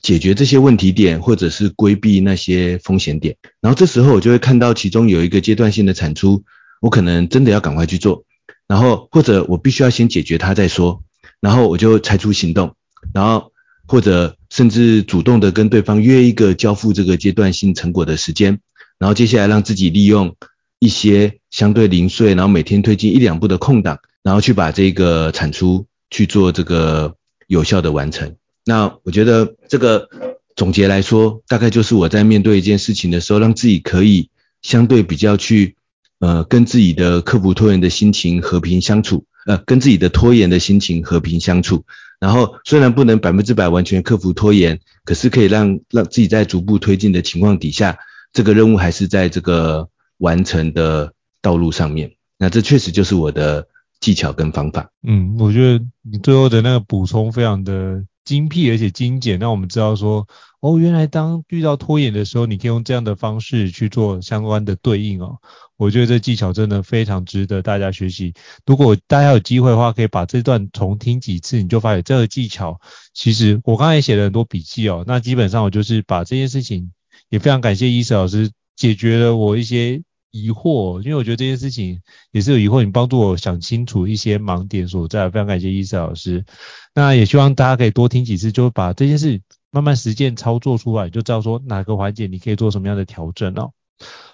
[0.00, 3.36] 解决这些问题点，或者是规避那些风险点。
[3.60, 6.44] 然后这时候我就会看到其中有一个阶段性的产出，
[6.80, 8.24] 我可能真的要赶快去做。
[8.68, 11.02] 然后或者我必须要先解决它再说，
[11.40, 12.76] 然后我就采取行动，
[13.12, 13.52] 然后
[13.88, 18.60] 或者甚至主动的跟对方约一个交付这个阶段性成果的时间，
[18.98, 20.34] 然后接下来让自己利用
[20.78, 28.36] 一些相对零碎，然后每天推进一两步的空档，然后去把这个产出去做这个有效的完成。
[28.64, 30.08] 那我觉得这个
[30.54, 34.30] 总结来说，大概就是我在面对一件事情的时候，让自己可以
[34.62, 35.76] 相对比较去。
[36.18, 41.84] 呃，跟自己的克服拖延的心情和平相处，呃，跟自己的拖延的心情和平相处。
[42.26, 47.96] 然后虽然不能百分之百完全克服拖延，可是可以让让自己在逐步推进的情况底下，
[48.32, 52.10] 这个任务还是在这个完成的道路上面。
[52.36, 53.68] 那这确实就是我的
[54.00, 54.90] 技巧跟方法。
[55.06, 60.26] 嗯，我觉得你最后的那个补充非常的精辟而且精简，让我们知道说，
[60.66, 65.38] 哦，原来当遇到拖延的时候，你可以用这样的方式去做相关的对应哦。
[65.76, 68.34] 我觉得这技巧真的非常值得大家学习。
[68.66, 72.80] 如果大家有机会的话，可以把这段重听几次，你就发现这个技巧
[73.14, 75.04] 其实我刚才也写了很多笔记哦。
[75.06, 76.90] 那基本上我就是把这件事情，
[77.28, 80.02] 也非常感谢伊瑟老师解决了我一些
[80.32, 82.00] 疑惑，因为我觉得这件事情
[82.32, 86.44] 也是有疑惑，你帮助我想清楚一些盲点所在，非常感谢伊瑟老师。
[86.92, 89.40] 那也希望大家可以多听几次，就把这件事
[89.70, 93.72] 慢慢实践操作出来，就知道说哪个环节你可以做什么样的调整哦。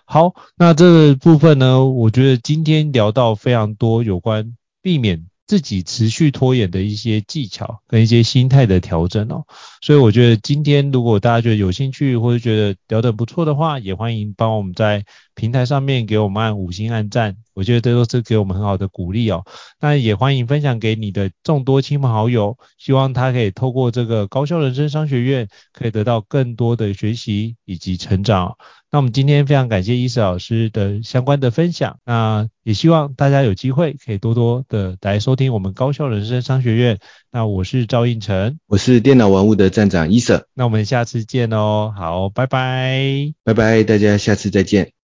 [0.04, 9.44] 好，那这部分呢，我觉得今天聊到非常多有关避免自己持续拖延的一些技巧跟一些心态的调整哦，
[9.80, 15.04] 所以我觉得今天如果大家觉得有兴趣或者觉得聊得不错的话，也欢迎帮我们在
[15.34, 19.44] 平台上面给我们按五星按赞，我觉得这都是给我们很好的鼓励哦。
[19.80, 28.56] 那也欢迎分享给你的众多亲朋好友，希望他可以透过这个高校人生商学院，可以得到更多的学习以及成长。
[28.90, 36.98] 那我们今天非常感谢伊瑟老师的相关的分享，那也希望大家有机会可以多多的来收听我们高校人生商学院。
[37.30, 40.46] 那我是赵应成，我是电脑玩物的站长伊瑟。
[40.52, 45.01] 那我们下次见哦，好，拜拜，拜拜，大家下次再见。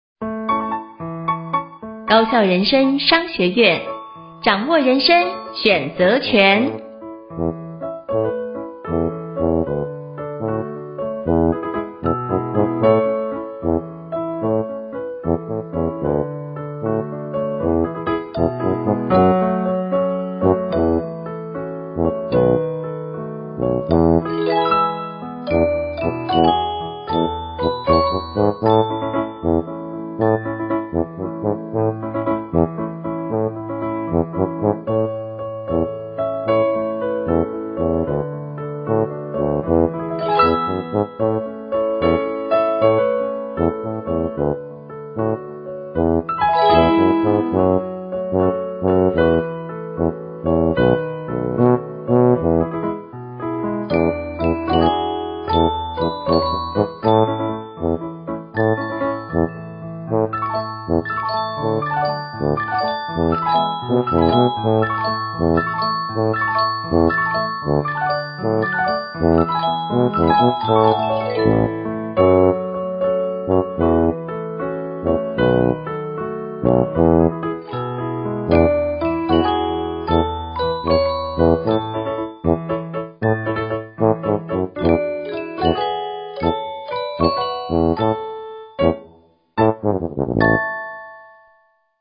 [2.08, 3.82] 高校人生商学院，
[4.44, 5.26] 掌握人生
[5.56, 6.72] 选择权。